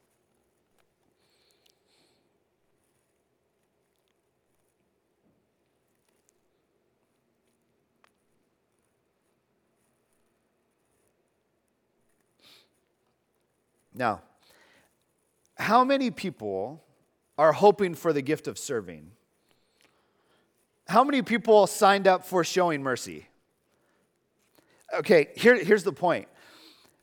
Now, 13.97 14.21
how 15.55 15.83
many 15.83 16.11
people 16.11 16.83
are 17.37 17.51
hoping 17.51 17.95
for 17.95 18.13
the 18.13 18.21
gift 18.21 18.47
of 18.47 18.57
serving? 18.57 19.11
How 20.87 21.03
many 21.03 21.21
people 21.21 21.67
signed 21.67 22.07
up 22.07 22.25
for 22.25 22.43
showing 22.43 22.83
mercy? 22.83 23.27
Okay, 24.93 25.29
here, 25.35 25.61
here's 25.61 25.83
the 25.83 25.91
point. 25.91 26.27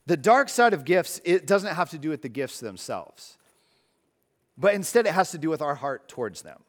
The 0.07 0.17
dark 0.17 0.49
side 0.49 0.73
of 0.73 0.85
gifts, 0.85 1.21
it 1.25 1.47
doesn't 1.47 1.75
have 1.75 1.91
to 1.91 1.99
do 1.99 2.11
with 2.11 2.23
the 2.23 2.29
gifts 2.29 2.61
themselves, 2.61 3.37
but 4.57 4.75
instead 4.75 5.07
it 5.07 5.13
has 5.13 5.31
to 5.33 5.39
do 5.39 5.51
with 5.51 5.61
our 5.61 5.75
heart 5.75 6.09
towards 6.09 6.43
them. 6.43 6.63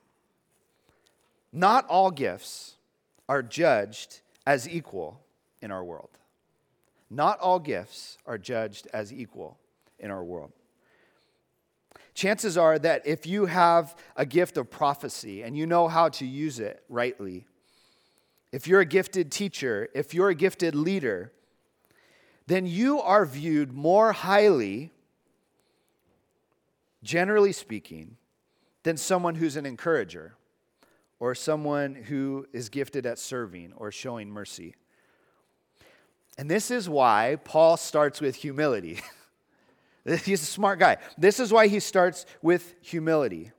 Not 1.53 1.85
all 1.87 2.11
gifts 2.11 2.75
are 3.29 3.43
judged 3.43 4.21
as 4.45 4.67
equal 4.67 5.21
in 5.61 5.71
our 5.71 5.83
world. 5.83 6.09
Not 7.09 7.39
all 7.39 7.59
gifts 7.59 8.17
are 8.25 8.37
judged 8.37 8.87
as 8.91 9.13
equal 9.13 9.57
in 10.05 10.11
our 10.11 10.23
world. 10.23 10.53
Chances 12.13 12.57
are 12.57 12.79
that 12.79 13.05
if 13.05 13.25
you 13.25 13.47
have 13.47 13.95
a 14.15 14.25
gift 14.25 14.55
of 14.55 14.69
prophecy 14.69 15.41
and 15.41 15.57
you 15.57 15.65
know 15.65 15.89
how 15.89 16.07
to 16.09 16.25
use 16.25 16.59
it 16.59 16.83
rightly, 16.87 17.45
if 18.53 18.67
you're 18.67 18.79
a 18.79 18.85
gifted 18.85 19.31
teacher, 19.31 19.89
if 19.93 20.13
you're 20.13 20.29
a 20.29 20.35
gifted 20.35 20.75
leader, 20.75 21.33
then 22.47 22.67
you 22.67 23.01
are 23.01 23.25
viewed 23.25 23.73
more 23.73 24.13
highly, 24.13 24.91
generally 27.03 27.51
speaking, 27.51 28.15
than 28.83 28.95
someone 28.95 29.35
who's 29.35 29.57
an 29.57 29.65
encourager 29.65 30.35
or 31.19 31.33
someone 31.33 31.95
who 31.95 32.45
is 32.53 32.69
gifted 32.69 33.05
at 33.05 33.17
serving 33.17 33.73
or 33.75 33.91
showing 33.91 34.29
mercy. 34.29 34.75
And 36.37 36.49
this 36.49 36.69
is 36.69 36.87
why 36.87 37.37
Paul 37.43 37.75
starts 37.75 38.21
with 38.21 38.35
humility. 38.35 39.01
He's 40.05 40.43
a 40.43 40.45
smart 40.45 40.79
guy. 40.79 40.97
This 41.17 41.39
is 41.39 41.51
why 41.51 41.67
he 41.67 41.79
starts 41.79 42.25
with 42.41 42.75
humility, 42.81 43.51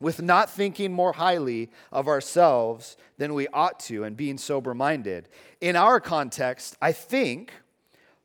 with 0.00 0.22
not 0.22 0.50
thinking 0.50 0.92
more 0.92 1.12
highly 1.12 1.70
of 1.92 2.08
ourselves 2.08 2.96
than 3.18 3.34
we 3.34 3.48
ought 3.48 3.78
to 3.80 4.04
and 4.04 4.16
being 4.16 4.38
sober 4.38 4.74
minded. 4.74 5.28
In 5.60 5.76
our 5.76 6.00
context, 6.00 6.76
I 6.80 6.92
think 6.92 7.52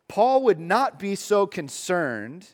Paul 0.08 0.44
would 0.44 0.60
not 0.60 1.00
be 1.00 1.16
so 1.16 1.46
concerned 1.46 2.48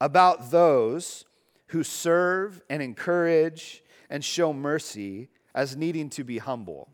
about 0.00 0.50
those 0.50 1.24
who 1.68 1.82
serve 1.82 2.60
and 2.68 2.82
encourage 2.82 3.82
and 4.10 4.24
show 4.24 4.52
mercy 4.52 5.28
as 5.54 5.76
needing 5.76 6.10
to 6.10 6.24
be 6.24 6.38
humble. 6.38 6.90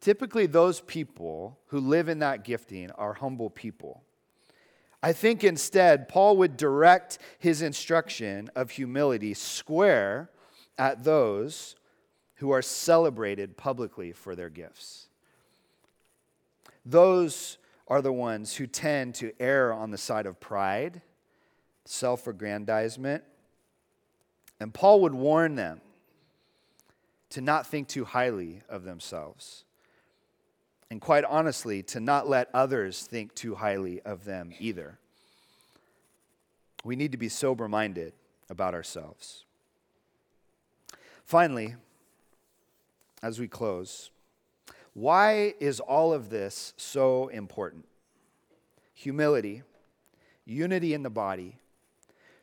Typically, 0.00 0.46
those 0.46 0.80
people 0.80 1.58
who 1.68 1.78
live 1.78 2.08
in 2.08 2.18
that 2.18 2.44
gifting 2.44 2.90
are 2.92 3.14
humble 3.14 3.48
people. 3.48 4.02
I 5.04 5.12
think 5.12 5.44
instead, 5.44 6.08
Paul 6.08 6.38
would 6.38 6.56
direct 6.56 7.18
his 7.38 7.60
instruction 7.60 8.50
of 8.56 8.70
humility 8.70 9.34
square 9.34 10.30
at 10.78 11.04
those 11.04 11.76
who 12.36 12.50
are 12.52 12.62
celebrated 12.62 13.58
publicly 13.58 14.12
for 14.12 14.34
their 14.34 14.48
gifts. 14.48 15.08
Those 16.86 17.58
are 17.86 18.00
the 18.00 18.14
ones 18.14 18.56
who 18.56 18.66
tend 18.66 19.14
to 19.16 19.34
err 19.38 19.74
on 19.74 19.90
the 19.90 19.98
side 19.98 20.24
of 20.24 20.40
pride, 20.40 21.02
self 21.84 22.26
aggrandizement. 22.26 23.24
And 24.58 24.72
Paul 24.72 25.02
would 25.02 25.12
warn 25.12 25.54
them 25.54 25.82
to 27.28 27.42
not 27.42 27.66
think 27.66 27.88
too 27.88 28.06
highly 28.06 28.62
of 28.70 28.84
themselves 28.84 29.63
and 30.94 31.00
quite 31.00 31.24
honestly, 31.24 31.82
to 31.82 31.98
not 31.98 32.28
let 32.28 32.48
others 32.54 33.04
think 33.04 33.34
too 33.34 33.56
highly 33.56 34.00
of 34.02 34.24
them 34.24 34.52
either. 34.60 34.96
We 36.84 36.94
need 36.94 37.10
to 37.10 37.18
be 37.18 37.28
sober 37.28 37.66
minded 37.66 38.12
about 38.48 38.74
ourselves. 38.74 39.44
Finally, 41.24 41.74
as 43.24 43.40
we 43.40 43.48
close, 43.48 44.12
why 44.92 45.54
is 45.58 45.80
all 45.80 46.12
of 46.12 46.30
this 46.30 46.74
so 46.76 47.26
important? 47.26 47.86
Humility, 48.92 49.64
unity 50.46 50.94
in 50.94 51.02
the 51.02 51.10
body, 51.10 51.56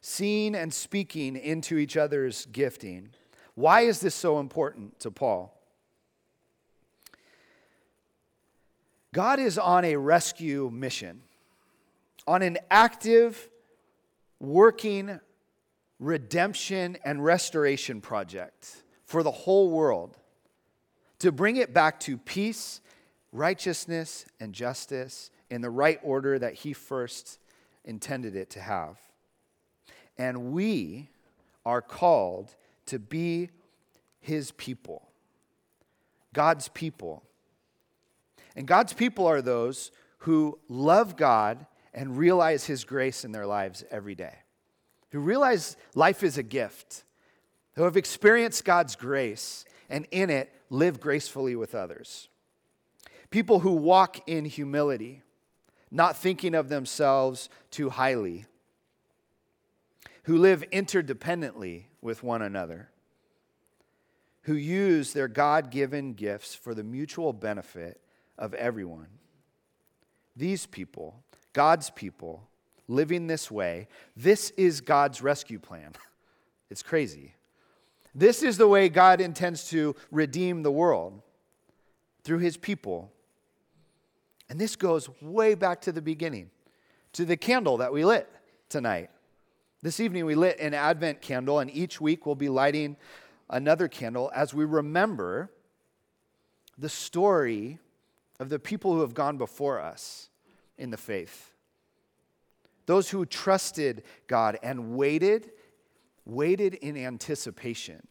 seeing 0.02 0.56
and 0.56 0.74
speaking 0.74 1.38
into 1.38 1.78
each 1.78 1.96
other's 1.96 2.48
gifting. 2.48 3.12
Why 3.56 3.84
is 3.84 4.02
this 4.02 4.14
so 4.14 4.40
important 4.40 5.00
to 5.00 5.10
Paul? 5.10 5.58
God 9.14 9.40
is 9.40 9.58
on 9.58 9.84
a 9.84 9.98
rescue 9.98 10.70
mission, 10.72 11.22
on 12.26 12.42
an 12.42 12.58
active, 12.70 13.50
working 14.40 15.20
redemption 16.00 16.98
and 17.04 17.24
restoration 17.24 18.02
project 18.02 18.84
for 19.06 19.22
the 19.22 19.32
whole 19.32 19.70
world 19.70 20.18
to 21.20 21.32
bring 21.32 21.58
it 21.58 21.74
back 21.74 22.00
to 22.00 22.18
peace, 22.18 22.82
righteousness, 23.32 24.26
and 24.40 24.54
justice 24.54 25.30
in 25.50 25.62
the 25.62 25.70
right 25.70 26.00
order 26.02 26.40
that 26.40 26.54
He 26.54 26.74
first 26.74 27.38
intended 27.84 28.36
it 28.36 28.50
to 28.52 28.62
have. 28.62 28.98
And 30.18 30.52
we 30.52 31.10
are 31.66 31.82
called 31.82 32.56
to 32.88 32.98
be 32.98 33.50
His 34.20 34.52
people, 34.54 35.10
God's 36.34 36.70
people 36.70 37.24
and 38.56 38.68
God's 38.68 38.94
people 38.94 39.28
are 39.28 39.42
those 39.42 39.92
who 40.20 40.60
love 40.68 41.16
God 41.16 41.66
and 41.94 42.18
realize 42.18 42.66
His 42.66 42.84
grace 42.84 43.26
in 43.26 43.32
their 43.32 43.46
lives 43.46 43.84
every 43.92 44.16
day, 44.16 44.36
who 45.12 45.20
realize 45.20 45.78
life 45.96 46.24
is 46.24 46.38
a 46.38 46.44
gift, 46.44 47.04
who 47.76 47.84
have 47.84 47.98
experienced 47.98 48.66
God's 48.66 48.96
grace 48.96 49.66
and 49.90 50.06
in 50.12 50.30
it 50.30 50.52
live 50.70 51.00
gracefully 51.00 51.56
with 51.56 51.76
others. 51.76 52.30
People 53.30 53.60
who 53.60 53.72
walk 53.72 54.28
in 54.28 54.46
humility, 54.46 55.22
not 55.90 56.18
thinking 56.18 56.56
of 56.56 56.70
themselves 56.70 57.50
too 57.70 57.90
highly, 57.90 58.46
who 60.24 60.38
live 60.38 60.64
interdependently 60.72 61.86
with 62.02 62.24
one 62.24 62.42
another, 62.42 62.90
who 64.44 64.54
use 64.54 65.14
their 65.14 65.28
God 65.28 65.72
given 65.72 66.14
gifts 66.14 66.56
for 66.56 66.74
the 66.74 66.84
mutual 66.84 67.34
benefit 67.34 68.02
of 68.42 68.56
everyone. 68.56 69.08
These 70.36 70.66
people, 70.66 71.24
God's 71.54 71.92
people, 71.92 72.50
living 72.88 73.28
this 73.28 73.50
way, 73.50 73.88
this 74.18 74.50
is 74.58 74.82
God's 74.82 75.22
rescue 75.22 75.60
plan. 75.60 75.94
It's 76.70 76.84
crazy. 76.84 77.36
This 78.16 78.42
is 78.42 78.56
the 78.56 78.66
way 78.66 78.88
God 78.88 79.20
intends 79.20 79.68
to 79.72 79.94
redeem 80.10 80.64
the 80.64 80.72
world 80.72 81.22
through 82.24 82.38
his 82.38 82.56
people. 82.56 83.12
And 84.50 84.58
this 84.58 84.78
goes 84.78 85.10
way 85.22 85.54
back 85.54 85.82
to 85.82 85.92
the 85.92 86.02
beginning, 86.02 86.50
to 87.12 87.26
the 87.26 87.36
candle 87.36 87.76
that 87.80 87.92
we 87.92 88.06
lit 88.06 88.30
tonight. 88.70 89.10
This 89.82 90.00
evening, 90.00 90.24
we 90.24 90.34
lit 90.34 90.62
an 90.62 90.74
Advent 90.74 91.22
candle, 91.22 91.60
and 91.60 91.70
each 91.70 92.00
week 92.00 92.26
we'll 92.26 92.36
be 92.36 92.48
lighting 92.48 92.96
another 93.50 93.90
candle 93.90 94.32
as 94.34 94.54
we 94.54 94.64
remember 94.64 95.52
the 96.78 96.88
story 96.88 97.80
of 98.42 98.50
the 98.50 98.60
people 98.60 98.92
who 98.92 99.02
have 99.02 99.14
gone 99.14 99.38
before 99.38 99.80
us 99.80 100.30
in 100.76 100.90
the 100.90 100.98
faith. 100.98 101.54
Those 102.88 103.12
who 103.12 103.24
trusted 103.24 104.02
God 104.26 104.58
and 104.64 104.96
waited, 104.96 105.52
waited 106.26 106.74
in 106.74 106.98
anticipation 106.98 108.08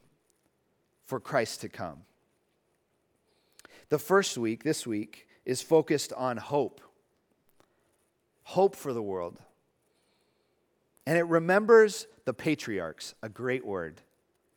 for 1.04 1.18
Christ 1.18 1.62
to 1.62 1.68
come. 1.68 2.02
The 3.88 3.98
first 3.98 4.38
week, 4.38 4.62
this 4.62 4.86
week, 4.86 5.26
is 5.44 5.62
focused 5.62 6.12
on 6.12 6.36
hope. 6.36 6.80
Hope 8.44 8.76
for 8.76 8.92
the 8.92 9.02
world. 9.02 9.36
And 11.06 11.18
it 11.18 11.26
remembers 11.26 12.06
the 12.24 12.34
patriarchs, 12.34 13.16
a 13.20 13.28
great 13.28 13.66
word. 13.66 14.00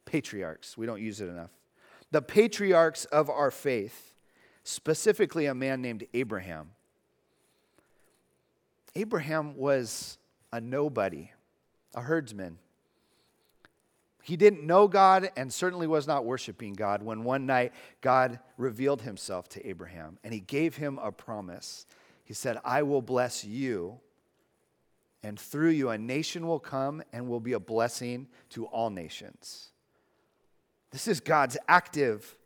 Patriarchs, 0.06 0.78
we 0.78 0.86
don't 0.86 1.02
use 1.02 1.20
it 1.20 1.30
enough. 1.30 1.50
The 2.12 2.22
patriarchs 2.22 3.06
of 3.06 3.28
our 3.32 3.50
faith, 3.50 4.13
specifically 4.64 5.46
a 5.46 5.54
man 5.54 5.82
named 5.82 6.06
Abraham. 6.14 6.72
Abraham 8.96 9.56
was 9.58 10.18
a 10.52 10.62
nobody, 10.62 11.32
a 11.96 12.02
herdsman. 12.02 12.58
He 14.22 14.38
didn't 14.38 14.66
know 14.66 14.88
God 14.88 15.32
and 15.36 15.52
certainly 15.52 15.86
was 15.86 16.08
not 16.08 16.24
worshiping 16.24 16.74
God 16.74 17.04
when 17.04 17.26
one 17.26 17.46
night 17.46 17.74
God 18.00 18.40
revealed 18.58 19.02
himself 19.02 19.50
to 19.50 19.68
Abraham 19.68 20.18
and 20.24 20.34
he 20.34 20.40
gave 20.40 20.78
him 20.78 20.98
a 21.02 21.12
promise. 21.12 21.86
He 22.24 22.34
said, 22.34 22.58
I 22.64 22.84
will 22.84 23.02
bless 23.02 23.44
you, 23.44 24.00
and 25.24 25.38
through 25.38 25.72
you 25.72 25.90
a 25.90 25.98
nation 25.98 26.48
will 26.48 26.60
come 26.60 27.04
and 27.12 27.28
will 27.28 27.42
be 27.42 27.54
a 27.54 27.60
blessing 27.60 28.28
to 28.52 28.66
all 28.68 28.90
nations. 28.90 29.72
This 30.92 31.08
is 31.08 31.20
God's 31.20 31.58
active 31.68 32.38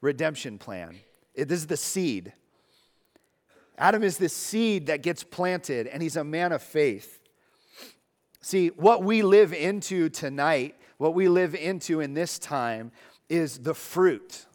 redemption 0.00 0.58
plan. 0.58 0.96
This 1.34 1.60
is 1.60 1.66
the 1.66 1.76
seed. 1.76 2.32
Adam 3.76 4.02
is 4.02 4.18
this 4.18 4.34
seed 4.34 4.86
that 4.86 5.02
gets 5.02 5.24
planted, 5.24 5.86
and 5.88 6.02
he's 6.02 6.16
a 6.16 6.24
man 6.24 6.52
of 6.52 6.62
faith. 6.62 7.20
See, 8.40 8.68
what 8.68 9.02
we 9.02 9.22
live 9.22 9.52
into 9.52 10.08
tonight 10.08 10.76
what 10.98 11.14
we 11.14 11.28
live 11.28 11.54
into 11.54 12.00
in 12.00 12.14
this 12.14 12.38
time 12.38 12.92
is 13.28 13.58
the 13.58 13.74
fruit 13.74 14.46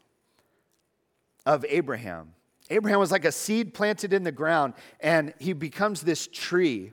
of 1.44 1.64
Abraham. 1.68 2.32
Abraham 2.70 3.00
was 3.00 3.10
like 3.10 3.24
a 3.24 3.32
seed 3.32 3.74
planted 3.74 4.12
in 4.12 4.22
the 4.22 4.32
ground, 4.32 4.74
and 5.00 5.34
he 5.38 5.52
becomes 5.52 6.02
this 6.02 6.26
tree 6.26 6.92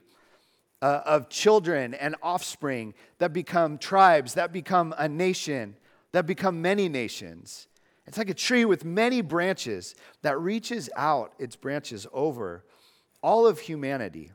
uh, 0.82 1.00
of 1.04 1.28
children 1.28 1.94
and 1.94 2.14
offspring 2.22 2.94
that 3.18 3.32
become 3.32 3.78
tribes, 3.78 4.34
that 4.34 4.52
become 4.52 4.94
a 4.98 5.08
nation, 5.08 5.76
that 6.12 6.26
become 6.26 6.60
many 6.60 6.88
nations. 6.88 7.68
It's 8.08 8.18
like 8.18 8.30
a 8.30 8.34
tree 8.34 8.64
with 8.64 8.84
many 8.84 9.20
branches 9.20 9.94
that 10.22 10.38
reaches 10.40 10.90
out 10.96 11.34
its 11.38 11.56
branches 11.56 12.06
over 12.12 12.64
all 13.22 13.46
of 13.46 13.60
humanity. 13.60 14.32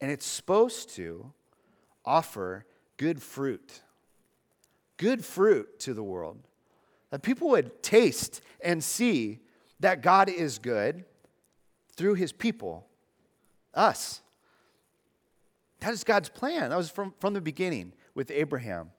And 0.00 0.10
it's 0.10 0.26
supposed 0.26 0.94
to 0.96 1.32
offer 2.04 2.64
good 2.96 3.20
fruit 3.20 3.82
good 4.98 5.24
fruit 5.24 5.78
to 5.80 5.94
the 5.94 6.02
world. 6.02 6.38
That 7.10 7.22
people 7.22 7.48
would 7.48 7.82
taste 7.82 8.42
and 8.60 8.84
see 8.84 9.38
that 9.80 10.02
God 10.02 10.28
is 10.28 10.58
good 10.58 11.04
through 11.96 12.14
his 12.14 12.32
people, 12.32 12.86
us. 13.72 14.20
That 15.80 15.94
is 15.94 16.04
God's 16.04 16.28
plan. 16.28 16.70
That 16.70 16.76
was 16.76 16.90
from, 16.90 17.14
from 17.18 17.32
the 17.32 17.40
beginning 17.40 17.94
with 18.14 18.30
Abraham. 18.30 18.90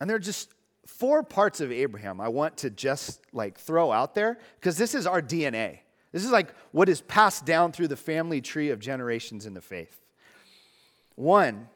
And 0.00 0.10
there 0.10 0.16
are 0.16 0.20
just 0.20 0.52
four 0.88 1.22
parts 1.22 1.60
of 1.60 1.70
Abraham 1.70 2.20
I 2.20 2.28
want 2.28 2.56
to 2.58 2.70
just 2.70 3.20
like 3.32 3.58
throw 3.58 3.92
out 3.92 4.14
there 4.14 4.38
because 4.58 4.76
this 4.76 4.94
is 4.94 5.06
our 5.06 5.20
DNA. 5.20 5.80
This 6.12 6.24
is 6.24 6.30
like 6.30 6.54
what 6.72 6.88
is 6.88 7.02
passed 7.02 7.44
down 7.44 7.72
through 7.72 7.88
the 7.88 7.96
family 7.96 8.40
tree 8.40 8.70
of 8.70 8.80
generations 8.80 9.44
in 9.44 9.54
the 9.54 9.60
faith. 9.60 10.00
One, 11.14 11.68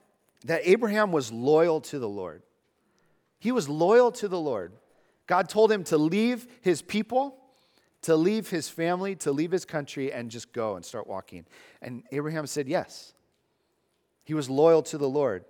that 0.46 0.62
Abraham 0.64 1.12
was 1.12 1.30
loyal 1.30 1.80
to 1.82 1.98
the 1.98 2.08
Lord. 2.08 2.42
He 3.38 3.52
was 3.52 3.68
loyal 3.68 4.10
to 4.12 4.28
the 4.28 4.40
Lord. 4.40 4.72
God 5.26 5.48
told 5.48 5.70
him 5.70 5.84
to 5.84 5.98
leave 5.98 6.46
his 6.62 6.80
people, 6.80 7.36
to 8.02 8.16
leave 8.16 8.48
his 8.48 8.68
family, 8.68 9.14
to 9.16 9.30
leave 9.30 9.52
his 9.52 9.64
country, 9.64 10.12
and 10.12 10.30
just 10.30 10.52
go 10.52 10.76
and 10.76 10.84
start 10.84 11.06
walking. 11.06 11.44
And 11.80 12.02
Abraham 12.12 12.46
said 12.46 12.66
yes. 12.66 13.12
He 14.24 14.34
was 14.34 14.48
loyal 14.48 14.82
to 14.84 14.98
the 14.98 15.08
Lord. 15.08 15.44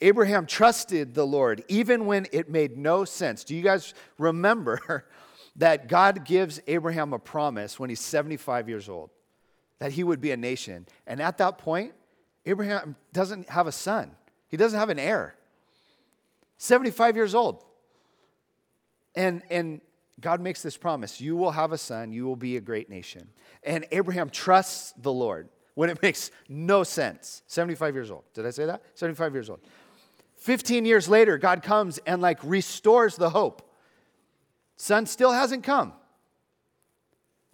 Abraham 0.00 0.46
trusted 0.46 1.14
the 1.14 1.26
Lord 1.26 1.64
even 1.68 2.06
when 2.06 2.26
it 2.32 2.48
made 2.48 2.76
no 2.76 3.04
sense. 3.04 3.44
Do 3.44 3.54
you 3.54 3.62
guys 3.62 3.94
remember 4.16 5.06
that 5.56 5.88
God 5.88 6.24
gives 6.24 6.60
Abraham 6.66 7.12
a 7.12 7.18
promise 7.18 7.78
when 7.78 7.90
he's 7.90 8.00
75 8.00 8.68
years 8.68 8.88
old 8.88 9.10
that 9.80 9.92
he 9.92 10.04
would 10.04 10.20
be 10.20 10.30
a 10.30 10.36
nation? 10.36 10.86
And 11.06 11.20
at 11.20 11.38
that 11.38 11.58
point, 11.58 11.94
Abraham 12.46 12.96
doesn't 13.12 13.48
have 13.50 13.66
a 13.66 13.72
son, 13.72 14.12
he 14.48 14.56
doesn't 14.56 14.78
have 14.78 14.90
an 14.90 14.98
heir. 14.98 15.34
75 16.58 17.14
years 17.16 17.34
old. 17.36 17.64
And, 19.14 19.42
and 19.48 19.80
God 20.20 20.40
makes 20.40 20.62
this 20.62 20.76
promise 20.76 21.20
you 21.20 21.36
will 21.36 21.52
have 21.52 21.72
a 21.72 21.78
son, 21.78 22.12
you 22.12 22.24
will 22.24 22.36
be 22.36 22.56
a 22.56 22.60
great 22.60 22.90
nation. 22.90 23.28
And 23.62 23.86
Abraham 23.90 24.30
trusts 24.30 24.92
the 25.00 25.12
Lord 25.12 25.48
when 25.74 25.90
it 25.90 26.02
makes 26.02 26.30
no 26.48 26.84
sense. 26.84 27.42
75 27.46 27.94
years 27.94 28.10
old. 28.10 28.24
Did 28.34 28.46
I 28.46 28.50
say 28.50 28.66
that? 28.66 28.82
75 28.94 29.34
years 29.34 29.50
old. 29.50 29.60
15 30.38 30.84
years 30.84 31.08
later, 31.08 31.36
God 31.36 31.62
comes 31.62 31.98
and 31.98 32.22
like 32.22 32.38
restores 32.42 33.16
the 33.16 33.30
hope. 33.30 33.62
Son 34.76 35.04
still 35.06 35.32
hasn't 35.32 35.64
come. 35.64 35.92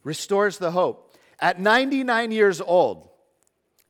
Restores 0.05 0.59
the 0.59 0.70
hope. 0.70 1.16
At 1.40 1.59
99 1.59 2.31
years 2.31 2.61
old, 2.61 3.09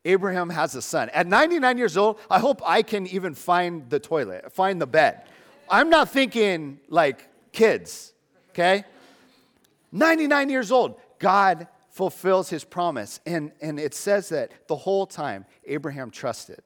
Abraham 0.04 0.48
has 0.50 0.74
a 0.74 0.82
son. 0.82 1.08
At 1.10 1.26
99 1.26 1.76
years 1.76 1.96
old, 1.96 2.18
I 2.30 2.38
hope 2.38 2.62
I 2.64 2.82
can 2.82 3.06
even 3.08 3.34
find 3.34 3.90
the 3.90 3.98
toilet, 3.98 4.52
find 4.52 4.80
the 4.80 4.86
bed. 4.86 5.22
I'm 5.68 5.90
not 5.90 6.10
thinking 6.10 6.78
like 6.88 7.28
kids, 7.52 8.12
okay? 8.50 8.84
99 9.90 10.50
years 10.50 10.70
old, 10.70 11.00
God 11.18 11.66
fulfills 11.90 12.48
his 12.48 12.64
promise. 12.64 13.20
And, 13.26 13.52
and 13.60 13.80
it 13.80 13.94
says 13.94 14.28
that 14.28 14.68
the 14.68 14.76
whole 14.76 15.06
time, 15.06 15.46
Abraham 15.64 16.10
trusted 16.10 16.60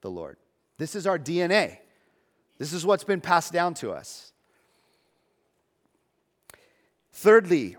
the 0.00 0.10
Lord. 0.10 0.36
This 0.78 0.94
is 0.94 1.06
our 1.06 1.18
DNA. 1.18 1.78
This 2.58 2.72
is 2.72 2.84
what's 2.84 3.04
been 3.04 3.20
passed 3.20 3.52
down 3.52 3.74
to 3.74 3.92
us. 3.92 4.32
Thirdly, 7.12 7.76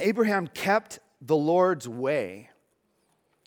Abraham 0.00 0.46
kept 0.46 1.00
the 1.20 1.36
Lord's 1.36 1.88
way 1.88 2.50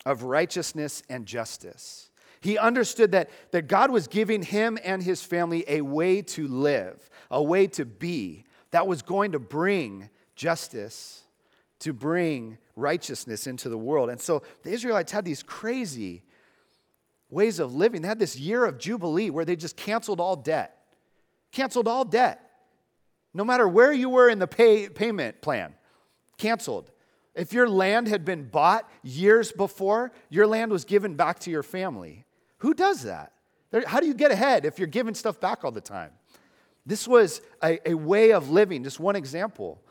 of 0.06 0.23
righteousness 0.23 1.03
and 1.10 1.25
justice. 1.25 2.10
He 2.39 2.58
understood 2.58 3.12
that, 3.12 3.30
that 3.51 3.67
God 3.67 3.91
was 3.91 4.08
giving 4.08 4.41
him 4.41 4.77
and 4.84 5.01
his 5.01 5.21
family 5.23 5.65
a 5.67 5.82
way 5.82 6.21
to 6.21 6.47
live, 6.47 7.10
a 7.32 7.41
way 7.41 7.67
to 7.67 7.86
be 7.86 8.45
that 8.71 8.88
was 8.88 9.01
going 9.01 9.32
to 9.32 9.39
bring 9.39 10.10
justice, 10.36 11.23
to 11.80 11.93
bring 11.93 12.58
righteousness 12.75 13.47
into 13.47 13.69
the 13.69 13.77
world. 13.77 14.10
And 14.10 14.21
so 14.21 14.43
the 14.63 14.71
Israelites 14.71 15.12
had 15.12 15.25
these 15.25 15.43
crazy 15.43 16.23
ways 17.30 17.60
of 17.60 17.74
living. 17.74 18.02
They 18.02 18.08
had 18.08 18.20
this 18.20 18.38
year 18.38 18.66
of 18.66 18.78
Jubilee 18.78 19.30
where 19.30 19.46
they 19.46 19.56
just 19.56 19.76
canceled 19.76 20.20
all 20.20 20.36
debt, 20.36 20.78
canceled 21.52 21.88
all 21.88 22.06
debt. 22.06 22.42
No 23.34 23.44
matter 23.44 23.68
where 23.68 23.94
you 23.94 24.10
were 24.10 24.30
in 24.30 24.40
the 24.40 24.48
pay, 24.48 24.90
payment 24.90 25.42
plan, 25.42 25.74
canceled. 26.38 26.92
If 27.36 27.54
your 27.54 27.70
land 27.70 28.08
had 28.08 28.26
been 28.26 28.50
bought 28.50 28.90
years 29.04 29.52
before, 29.52 30.12
your 30.30 30.48
land 30.48 30.72
was 30.72 30.86
given 30.86 31.16
back 31.16 31.40
to 31.40 31.52
your 31.52 31.62
family. 31.63 32.26
Who 32.60 32.74
does 32.74 33.04
that? 33.04 33.34
How 33.86 34.00
do 34.00 34.08
you 34.08 34.13
get 34.13 34.32
ahead 34.32 34.66
if 34.66 34.80
you're 34.80 34.88
giving 34.88 35.13
stuff 35.13 35.40
back 35.40 35.63
all 35.63 35.72
the 35.72 35.82
time? 35.82 36.12
This 36.86 37.08
was 37.08 37.41
a, 37.62 37.89
a 37.89 37.93
way 37.93 38.32
of 38.32 38.49
living, 38.49 38.84
just 38.84 38.99
one 38.99 39.16
example, 39.16 39.82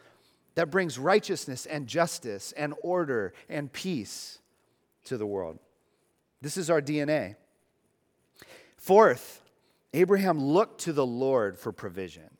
that 0.55 0.71
brings 0.71 0.99
righteousness 0.99 1.67
and 1.67 1.87
justice 1.87 2.53
and 2.53 2.75
order 2.83 3.35
and 3.49 3.71
peace 3.71 4.39
to 5.05 5.19
the 5.19 5.27
world. 5.27 5.59
This 6.41 6.57
is 6.57 6.70
our 6.70 6.82
DNA. 6.82 7.37
Fourth, 8.76 9.43
Abraham 9.95 10.39
looked 10.39 10.82
to 10.82 10.93
the 10.93 11.07
Lord 11.07 11.59
for 11.59 11.72
provision. 11.72 12.30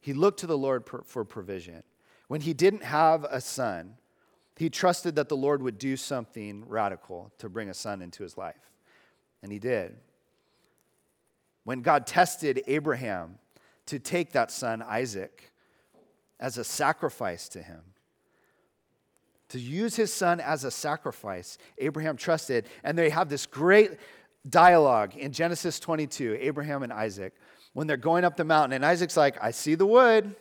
He 0.00 0.12
looked 0.12 0.40
to 0.40 0.46
the 0.46 0.56
Lord 0.56 0.84
for 1.04 1.24
provision. 1.24 1.82
When 2.28 2.40
he 2.40 2.54
didn't 2.54 2.84
have 2.84 3.24
a 3.24 3.40
son, 3.40 3.96
he 4.56 4.70
trusted 4.70 5.16
that 5.16 5.28
the 5.28 5.36
Lord 5.36 5.62
would 5.62 5.78
do 5.78 5.96
something 5.96 6.64
radical 6.66 7.32
to 7.38 7.48
bring 7.48 7.68
a 7.68 7.74
son 7.74 8.02
into 8.02 8.22
his 8.22 8.36
life. 8.36 8.70
And 9.42 9.52
he 9.52 9.58
did. 9.58 9.96
When 11.64 11.80
God 11.80 12.06
tested 12.06 12.62
Abraham 12.66 13.38
to 13.86 13.98
take 13.98 14.32
that 14.32 14.50
son, 14.50 14.82
Isaac, 14.82 15.52
as 16.40 16.58
a 16.58 16.64
sacrifice 16.64 17.48
to 17.50 17.62
him, 17.62 17.82
to 19.50 19.58
use 19.58 19.96
his 19.96 20.12
son 20.12 20.40
as 20.40 20.64
a 20.64 20.70
sacrifice, 20.70 21.58
Abraham 21.78 22.16
trusted. 22.16 22.66
And 22.84 22.98
they 22.98 23.10
have 23.10 23.28
this 23.28 23.46
great 23.46 23.92
dialogue 24.48 25.16
in 25.16 25.32
Genesis 25.32 25.80
22, 25.80 26.38
Abraham 26.40 26.82
and 26.82 26.92
Isaac, 26.92 27.34
when 27.72 27.86
they're 27.86 27.96
going 27.96 28.24
up 28.24 28.36
the 28.36 28.44
mountain. 28.44 28.74
And 28.74 28.84
Isaac's 28.84 29.16
like, 29.16 29.42
I 29.42 29.50
see 29.50 29.74
the 29.74 29.86
wood. 29.86 30.34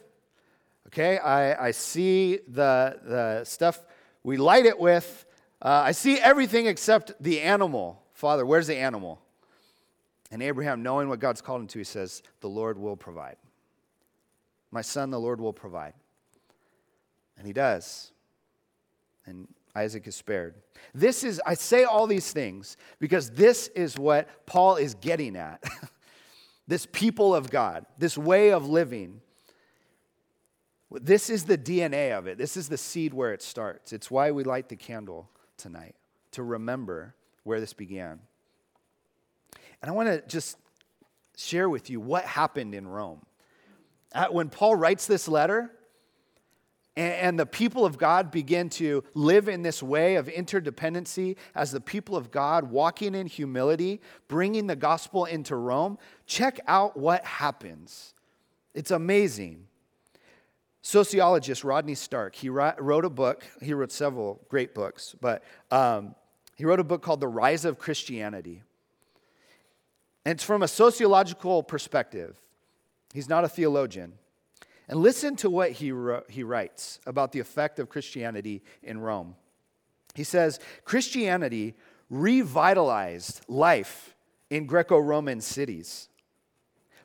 Okay, 0.87 1.17
I, 1.17 1.67
I 1.67 1.71
see 1.71 2.39
the, 2.47 2.99
the 3.03 3.43
stuff 3.43 3.83
we 4.23 4.37
light 4.37 4.65
it 4.65 4.79
with. 4.79 5.25
Uh, 5.61 5.83
I 5.85 5.91
see 5.91 6.17
everything 6.19 6.67
except 6.67 7.11
the 7.19 7.41
animal. 7.41 8.01
Father, 8.13 8.45
where's 8.45 8.67
the 8.67 8.77
animal? 8.77 9.19
And 10.31 10.41
Abraham, 10.43 10.83
knowing 10.83 11.09
what 11.09 11.19
God's 11.19 11.41
called 11.41 11.61
him 11.61 11.67
to, 11.67 11.79
he 11.79 11.83
says, 11.83 12.21
The 12.41 12.49
Lord 12.49 12.77
will 12.77 12.97
provide. 12.97 13.37
My 14.71 14.81
son, 14.81 15.09
the 15.09 15.19
Lord 15.19 15.39
will 15.39 15.53
provide. 15.53 15.93
And 17.37 17.47
he 17.47 17.53
does. 17.53 18.11
And 19.27 19.47
Isaac 19.75 20.07
is 20.07 20.15
spared. 20.15 20.55
This 20.95 21.23
is, 21.23 21.39
I 21.45 21.53
say 21.53 21.83
all 21.83 22.07
these 22.07 22.31
things 22.31 22.77
because 22.99 23.29
this 23.29 23.67
is 23.69 23.97
what 23.99 24.27
Paul 24.47 24.77
is 24.77 24.95
getting 24.95 25.35
at. 25.35 25.63
this 26.67 26.87
people 26.91 27.35
of 27.35 27.51
God, 27.51 27.85
this 27.99 28.17
way 28.17 28.51
of 28.51 28.67
living. 28.67 29.21
This 30.89 31.29
is 31.29 31.43
the 31.43 31.57
DNA 31.57 32.17
of 32.17 32.25
it. 32.25 32.37
This 32.37 32.57
is 32.57 32.69
the 32.69 32.77
seed 32.77 33.13
where 33.13 33.33
it 33.33 33.43
starts. 33.43 33.93
It's 33.93 34.09
why 34.09 34.31
we 34.31 34.43
light 34.43 34.69
the 34.69 34.75
candle 34.75 35.29
tonight, 35.57 35.95
to 36.31 36.41
remember 36.43 37.13
where 37.43 37.59
this 37.59 37.73
began. 37.73 38.19
And 39.81 39.91
I 39.91 39.93
want 39.93 40.09
to 40.09 40.27
just 40.27 40.57
share 41.35 41.69
with 41.69 41.89
you 41.89 41.99
what 41.99 42.25
happened 42.25 42.73
in 42.73 42.87
Rome. 42.87 43.21
When 44.31 44.49
Paul 44.49 44.75
writes 44.75 45.05
this 45.05 45.27
letter, 45.27 45.71
and, 46.97 47.39
the 47.39 47.45
people 47.45 47.85
of 47.85 47.97
God 47.97 48.31
begin 48.31 48.69
to 48.71 49.03
live 49.13 49.47
in 49.47 49.61
this 49.61 49.83
way 49.83 50.15
of 50.15 50.27
interdependency 50.27 51.35
as 51.53 51.71
the 51.71 51.79
people 51.79 52.15
of 52.15 52.31
God, 52.31 52.71
walking 52.71 53.13
in 53.13 53.27
humility, 53.27 54.01
bringing 54.27 54.65
the 54.65 54.75
gospel 54.75 55.25
into 55.25 55.55
Rome. 55.55 55.99
Check 56.25 56.59
out 56.67 56.97
what 56.97 57.23
happens. 57.23 58.15
It's 58.73 58.89
amazing. 58.89 59.67
Sociologist 60.81 61.63
Rodney 61.63 61.95
Stark, 61.95 62.33
he 62.33 62.49
wrote 62.49 63.05
a 63.05 63.09
book, 63.09 63.43
he 63.61 63.73
wrote 63.73 63.91
several 63.91 64.41
great 64.49 64.73
books, 64.73 65.15
but 65.21 65.43
um, 65.69 66.15
he 66.55 66.65
wrote 66.65 66.79
a 66.79 66.83
book 66.83 67.01
called 67.01 67.19
The 67.19 67.27
Rise 67.27 67.65
of 67.65 67.77
Christianity. 67.77 68.63
And 70.25 70.33
it's 70.33 70.43
from 70.43 70.63
a 70.63 70.67
sociological 70.67 71.61
perspective. 71.61 72.41
He's 73.13 73.29
not 73.29 73.43
a 73.43 73.49
theologian. 73.49 74.13
And 74.87 75.01
listen 75.01 75.35
to 75.37 75.49
what 75.49 75.71
he, 75.71 75.91
he 76.29 76.43
writes 76.43 76.99
about 77.05 77.31
the 77.31 77.39
effect 77.39 77.79
of 77.79 77.89
Christianity 77.89 78.63
in 78.81 78.99
Rome. 78.99 79.35
He 80.15 80.23
says 80.23 80.59
Christianity 80.85 81.75
revitalized 82.09 83.41
life 83.47 84.15
in 84.49 84.65
Greco 84.65 84.97
Roman 84.97 85.41
cities 85.41 86.07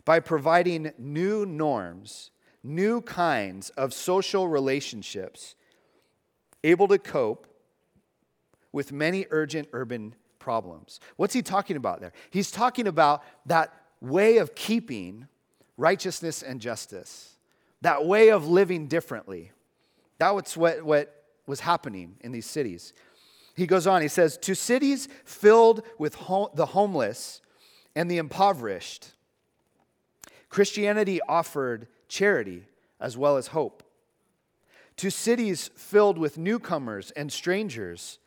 by 0.04 0.20
providing 0.20 0.92
new 0.96 1.44
norms, 1.44 2.30
new 2.62 3.00
kinds 3.00 3.70
of 3.70 3.92
social 3.92 4.46
relationships, 4.46 5.56
able 6.62 6.86
to 6.88 6.98
cope 6.98 7.48
with 8.70 8.92
many 8.92 9.26
urgent 9.30 9.68
urban 9.72 10.14
problems. 10.38 11.00
What's 11.16 11.34
he 11.34 11.42
talking 11.42 11.76
about 11.76 12.00
there? 12.00 12.12
He's 12.30 12.50
talking 12.50 12.86
about 12.86 13.22
that 13.46 13.74
way 14.00 14.38
of 14.38 14.54
keeping 14.54 15.26
righteousness 15.76 16.42
and 16.42 16.60
justice 16.60 17.31
that 17.82 18.06
way 18.06 18.30
of 18.30 18.48
living 18.48 18.86
differently. 18.86 19.52
That 20.18 20.34
was 20.34 20.56
what, 20.56 20.82
what 20.82 21.24
was 21.46 21.60
happening 21.60 22.16
in 22.20 22.32
these 22.32 22.46
cities. 22.46 22.92
He 23.54 23.66
goes 23.66 23.86
on, 23.86 24.02
he 24.02 24.08
says, 24.08 24.38
To 24.38 24.54
cities 24.54 25.08
filled 25.24 25.82
with 25.98 26.12
the 26.54 26.66
homeless 26.66 27.40
and 27.94 28.10
the 28.10 28.18
impoverished, 28.18 29.10
Christianity 30.48 31.20
offered 31.28 31.88
charity 32.08 32.64
as 33.00 33.16
well 33.16 33.36
as 33.36 33.48
hope. 33.48 33.82
To 34.98 35.10
cities 35.10 35.70
filled 35.76 36.18
with 36.18 36.38
newcomers 36.38 37.10
and 37.12 37.32
strangers, 37.32 38.18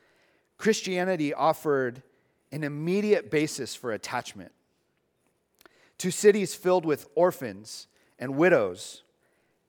Christianity 0.57 1.33
offered 1.33 2.03
an 2.51 2.63
immediate 2.63 3.31
basis 3.31 3.75
for 3.75 3.91
attachment. 3.91 4.51
To 5.99 6.11
cities 6.11 6.55
filled 6.55 6.85
with 6.85 7.07
orphans 7.15 7.87
and 8.19 8.35
widows, 8.35 9.03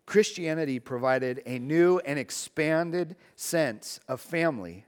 Christianity 0.06 0.78
provided 0.78 1.42
a 1.44 1.58
new 1.58 1.98
and 1.98 2.18
expanded 2.18 3.16
sense 3.34 3.98
of 4.08 4.20
family 4.20 4.84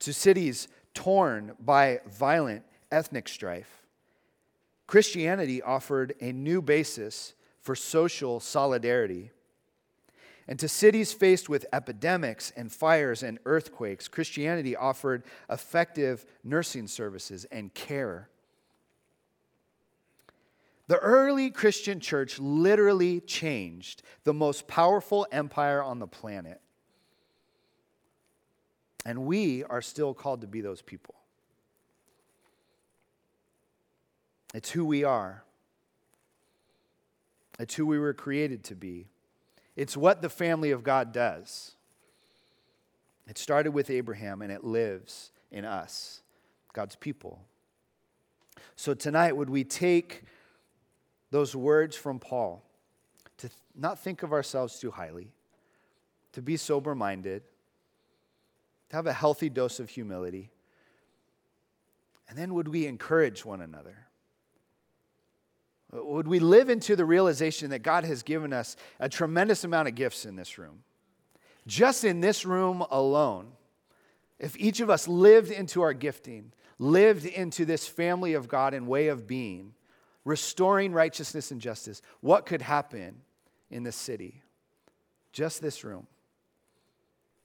to 0.00 0.12
cities 0.12 0.68
torn 0.94 1.52
by 1.58 2.00
violent 2.06 2.62
ethnic 2.92 3.28
strife. 3.28 3.86
Christianity 4.86 5.62
offered 5.62 6.14
a 6.20 6.32
new 6.32 6.60
basis 6.60 7.34
for 7.60 7.74
social 7.74 8.40
solidarity. 8.40 9.30
And 10.48 10.58
to 10.58 10.68
cities 10.68 11.12
faced 11.12 11.48
with 11.48 11.64
epidemics 11.72 12.52
and 12.56 12.72
fires 12.72 13.22
and 13.22 13.38
earthquakes, 13.44 14.08
Christianity 14.08 14.74
offered 14.74 15.22
effective 15.48 16.26
nursing 16.42 16.88
services 16.88 17.46
and 17.52 17.72
care. 17.72 18.28
The 20.90 20.98
early 20.98 21.50
Christian 21.50 22.00
church 22.00 22.40
literally 22.40 23.20
changed 23.20 24.02
the 24.24 24.34
most 24.34 24.66
powerful 24.66 25.24
empire 25.30 25.80
on 25.80 26.00
the 26.00 26.08
planet. 26.08 26.60
And 29.06 29.24
we 29.24 29.62
are 29.62 29.82
still 29.82 30.14
called 30.14 30.40
to 30.40 30.48
be 30.48 30.60
those 30.60 30.82
people. 30.82 31.14
It's 34.52 34.70
who 34.72 34.84
we 34.84 35.04
are, 35.04 35.44
it's 37.60 37.76
who 37.76 37.86
we 37.86 38.00
were 38.00 38.12
created 38.12 38.64
to 38.64 38.74
be. 38.74 39.06
It's 39.76 39.96
what 39.96 40.22
the 40.22 40.28
family 40.28 40.72
of 40.72 40.82
God 40.82 41.12
does. 41.12 41.76
It 43.28 43.38
started 43.38 43.70
with 43.70 43.90
Abraham 43.90 44.42
and 44.42 44.50
it 44.50 44.64
lives 44.64 45.30
in 45.52 45.64
us, 45.64 46.22
God's 46.72 46.96
people. 46.96 47.44
So 48.74 48.92
tonight, 48.92 49.36
would 49.36 49.50
we 49.50 49.62
take 49.62 50.24
those 51.30 51.54
words 51.54 51.96
from 51.96 52.18
Paul 52.18 52.64
to 53.38 53.50
not 53.74 53.98
think 53.98 54.22
of 54.22 54.32
ourselves 54.32 54.78
too 54.78 54.90
highly, 54.90 55.32
to 56.32 56.42
be 56.42 56.56
sober 56.56 56.94
minded, 56.94 57.42
to 58.90 58.96
have 58.96 59.06
a 59.06 59.12
healthy 59.12 59.48
dose 59.48 59.80
of 59.80 59.88
humility. 59.88 60.50
And 62.28 62.36
then 62.36 62.54
would 62.54 62.68
we 62.68 62.86
encourage 62.86 63.44
one 63.44 63.60
another? 63.60 64.06
Would 65.92 66.28
we 66.28 66.38
live 66.38 66.70
into 66.70 66.94
the 66.94 67.04
realization 67.04 67.70
that 67.70 67.80
God 67.80 68.04
has 68.04 68.22
given 68.22 68.52
us 68.52 68.76
a 69.00 69.08
tremendous 69.08 69.64
amount 69.64 69.88
of 69.88 69.94
gifts 69.94 70.24
in 70.24 70.36
this 70.36 70.56
room? 70.58 70.84
Just 71.66 72.04
in 72.04 72.20
this 72.20 72.44
room 72.44 72.84
alone, 72.90 73.52
if 74.38 74.56
each 74.58 74.80
of 74.80 74.88
us 74.88 75.08
lived 75.08 75.50
into 75.50 75.82
our 75.82 75.92
gifting, 75.92 76.52
lived 76.78 77.26
into 77.26 77.64
this 77.64 77.86
family 77.86 78.34
of 78.34 78.48
God 78.48 78.72
and 78.72 78.86
way 78.86 79.08
of 79.08 79.26
being, 79.26 79.74
restoring 80.24 80.92
righteousness 80.92 81.50
and 81.50 81.60
justice, 81.60 82.02
what 82.20 82.46
could 82.46 82.62
happen 82.62 83.22
in 83.70 83.82
this 83.82 83.96
city? 83.96 84.42
Just 85.32 85.62
this 85.62 85.84
room. 85.84 86.06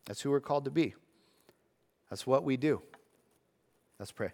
That's 0.06 0.22
who 0.22 0.32
we're 0.32 0.40
called 0.40 0.66
to 0.66 0.72
be. 0.72 0.96
That's 2.10 2.28
what 2.28 2.44
we 2.44 2.58
do. 2.58 2.82
Let's 4.00 4.12
pray. 4.12 4.32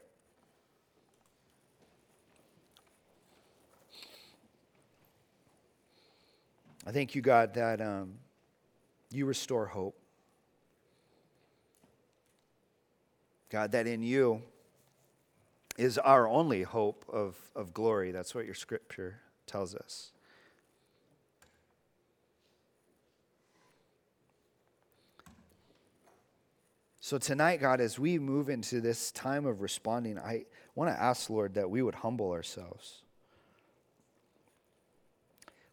I 6.85 6.91
thank 6.91 7.13
you, 7.13 7.21
God, 7.21 7.53
that 7.53 7.79
um, 7.79 8.15
you 9.11 9.25
restore 9.25 9.67
hope. 9.67 9.95
God, 13.49 13.73
that 13.73 13.85
in 13.85 14.01
you, 14.01 14.41
is 15.77 15.97
our 15.97 16.27
only 16.27 16.63
hope 16.63 17.05
of, 17.11 17.35
of 17.55 17.73
glory. 17.73 18.11
That's 18.11 18.35
what 18.35 18.45
your 18.45 18.55
scripture 18.55 19.21
tells 19.45 19.75
us. 19.75 20.11
So, 27.03 27.17
tonight, 27.17 27.59
God, 27.59 27.81
as 27.81 27.97
we 27.97 28.19
move 28.19 28.47
into 28.47 28.79
this 28.79 29.11
time 29.11 29.45
of 29.45 29.61
responding, 29.61 30.19
I 30.19 30.45
want 30.75 30.95
to 30.95 31.01
ask, 31.01 31.29
Lord, 31.29 31.55
that 31.55 31.69
we 31.69 31.81
would 31.81 31.95
humble 31.95 32.31
ourselves. 32.31 33.01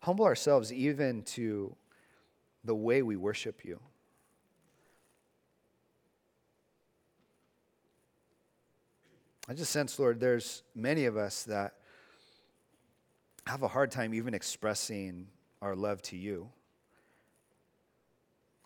Humble 0.01 0.25
ourselves 0.25 0.73
even 0.73 1.23
to 1.25 1.77
the 2.65 2.75
way 2.75 3.03
we 3.03 3.15
worship 3.15 3.65
you. 3.65 3.79
I 9.51 9.55
just 9.55 9.73
sense, 9.73 9.99
Lord, 9.99 10.21
there's 10.21 10.63
many 10.75 11.07
of 11.07 11.17
us 11.17 11.45
that 11.45 11.77
have 13.47 13.63
a 13.63 13.69
hard 13.69 13.91
time 13.91 14.13
even 14.13 14.35
expressing 14.35 15.29
our 15.63 15.75
love 15.75 16.03
to 16.03 16.19
you 16.19 16.51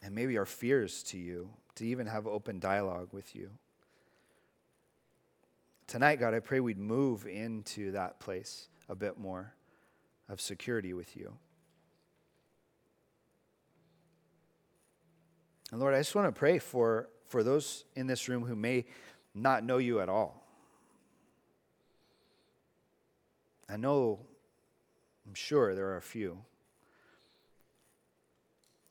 and 0.03 0.13
maybe 0.13 0.37
our 0.39 0.45
fears 0.45 1.05
to 1.05 1.19
you 1.19 1.51
to 1.77 1.87
even 1.87 2.09
have 2.09 2.27
open 2.27 2.59
dialogue 2.59 3.11
with 3.13 3.37
you. 3.37 3.51
Tonight, 5.87 6.17
God, 6.17 6.35
I 6.35 6.41
pray 6.41 6.59
we'd 6.59 6.79
move 6.79 7.29
into 7.29 7.93
that 7.93 8.19
place 8.19 8.67
a 8.89 8.97
bit 8.97 9.21
more 9.21 9.55
of 10.29 10.41
security 10.41 10.95
with 10.95 11.17
you. 11.17 11.33
And 15.71 15.81
Lord, 15.81 15.95
I 15.95 15.99
just 15.99 16.17
want 16.17 16.27
to 16.27 16.37
pray 16.37 16.59
for, 16.59 17.09
for 17.27 17.45
those 17.45 17.85
in 17.95 18.09
this 18.09 18.29
room 18.29 18.45
who 18.45 18.57
may 18.57 18.85
not 19.33 19.63
know 19.63 19.79
you 19.79 20.01
at 20.01 20.09
all. 20.09 20.42
I 23.73 23.79
know, 23.79 24.19
I'm 25.27 25.33
sure 25.33 25.75
there 25.75 25.87
are 25.87 25.97
a 25.97 26.03
few. 26.03 26.45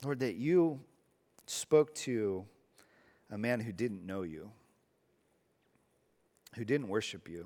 Lord, 0.03 0.21
that 0.21 0.37
you 0.37 0.79
spoke 1.45 1.93
to 1.95 2.45
a 3.29 3.37
man 3.37 3.59
who 3.59 3.71
didn't 3.71 4.03
know 4.03 4.23
you, 4.23 4.49
who 6.55 6.65
didn't 6.65 6.87
worship 6.87 7.29
you, 7.29 7.45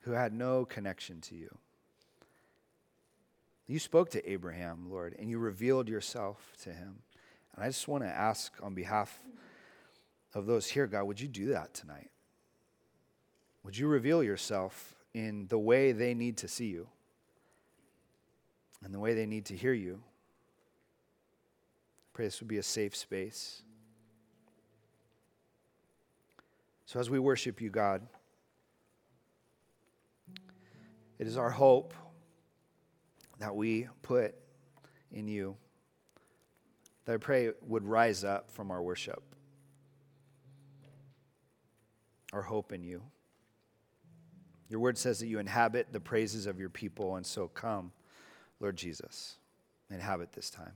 who 0.00 0.10
had 0.10 0.32
no 0.32 0.64
connection 0.64 1.20
to 1.20 1.36
you. 1.36 1.56
You 3.68 3.78
spoke 3.78 4.10
to 4.10 4.28
Abraham, 4.28 4.90
Lord, 4.90 5.14
and 5.16 5.30
you 5.30 5.38
revealed 5.38 5.88
yourself 5.88 6.54
to 6.64 6.70
him. 6.72 7.02
And 7.54 7.64
I 7.64 7.68
just 7.68 7.86
want 7.86 8.02
to 8.02 8.10
ask 8.10 8.52
on 8.60 8.74
behalf 8.74 9.22
of 10.34 10.46
those 10.46 10.66
here, 10.66 10.88
God, 10.88 11.04
would 11.04 11.20
you 11.20 11.28
do 11.28 11.46
that 11.52 11.72
tonight? 11.72 12.10
Would 13.62 13.78
you 13.78 13.86
reveal 13.86 14.24
yourself 14.24 14.96
in 15.14 15.46
the 15.48 15.58
way 15.58 15.92
they 15.92 16.14
need 16.14 16.38
to 16.38 16.48
see 16.48 16.66
you 16.66 16.88
and 18.84 18.94
the 18.94 18.98
way 18.98 19.14
they 19.14 19.26
need 19.26 19.46
to 19.46 19.56
hear 19.56 19.72
you? 19.72 20.00
I 22.04 22.08
pray 22.14 22.24
this 22.26 22.40
would 22.40 22.48
be 22.48 22.58
a 22.58 22.62
safe 22.62 22.96
space. 22.96 23.62
So 26.86 27.00
as 27.00 27.08
we 27.08 27.18
worship 27.18 27.60
you, 27.60 27.70
God, 27.70 28.06
it 31.18 31.26
is 31.26 31.36
our 31.36 31.50
hope 31.50 31.94
that 33.38 33.54
we 33.54 33.88
put 34.02 34.34
in 35.10 35.28
you 35.28 35.56
that 37.04 37.14
I 37.14 37.16
pray 37.16 37.50
would 37.62 37.84
rise 37.84 38.24
up 38.24 38.50
from 38.50 38.70
our 38.70 38.82
worship, 38.82 39.22
our 42.32 42.42
hope 42.42 42.72
in 42.72 42.82
you. 42.82 43.02
Your 44.72 44.80
word 44.80 44.96
says 44.96 45.18
that 45.18 45.26
you 45.26 45.38
inhabit 45.38 45.92
the 45.92 46.00
praises 46.00 46.46
of 46.46 46.58
your 46.58 46.70
people, 46.70 47.16
and 47.16 47.26
so 47.26 47.46
come, 47.46 47.92
Lord 48.58 48.74
Jesus, 48.74 49.36
inhabit 49.90 50.32
this 50.32 50.48
time. 50.48 50.72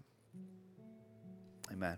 Amen. 1.72 1.97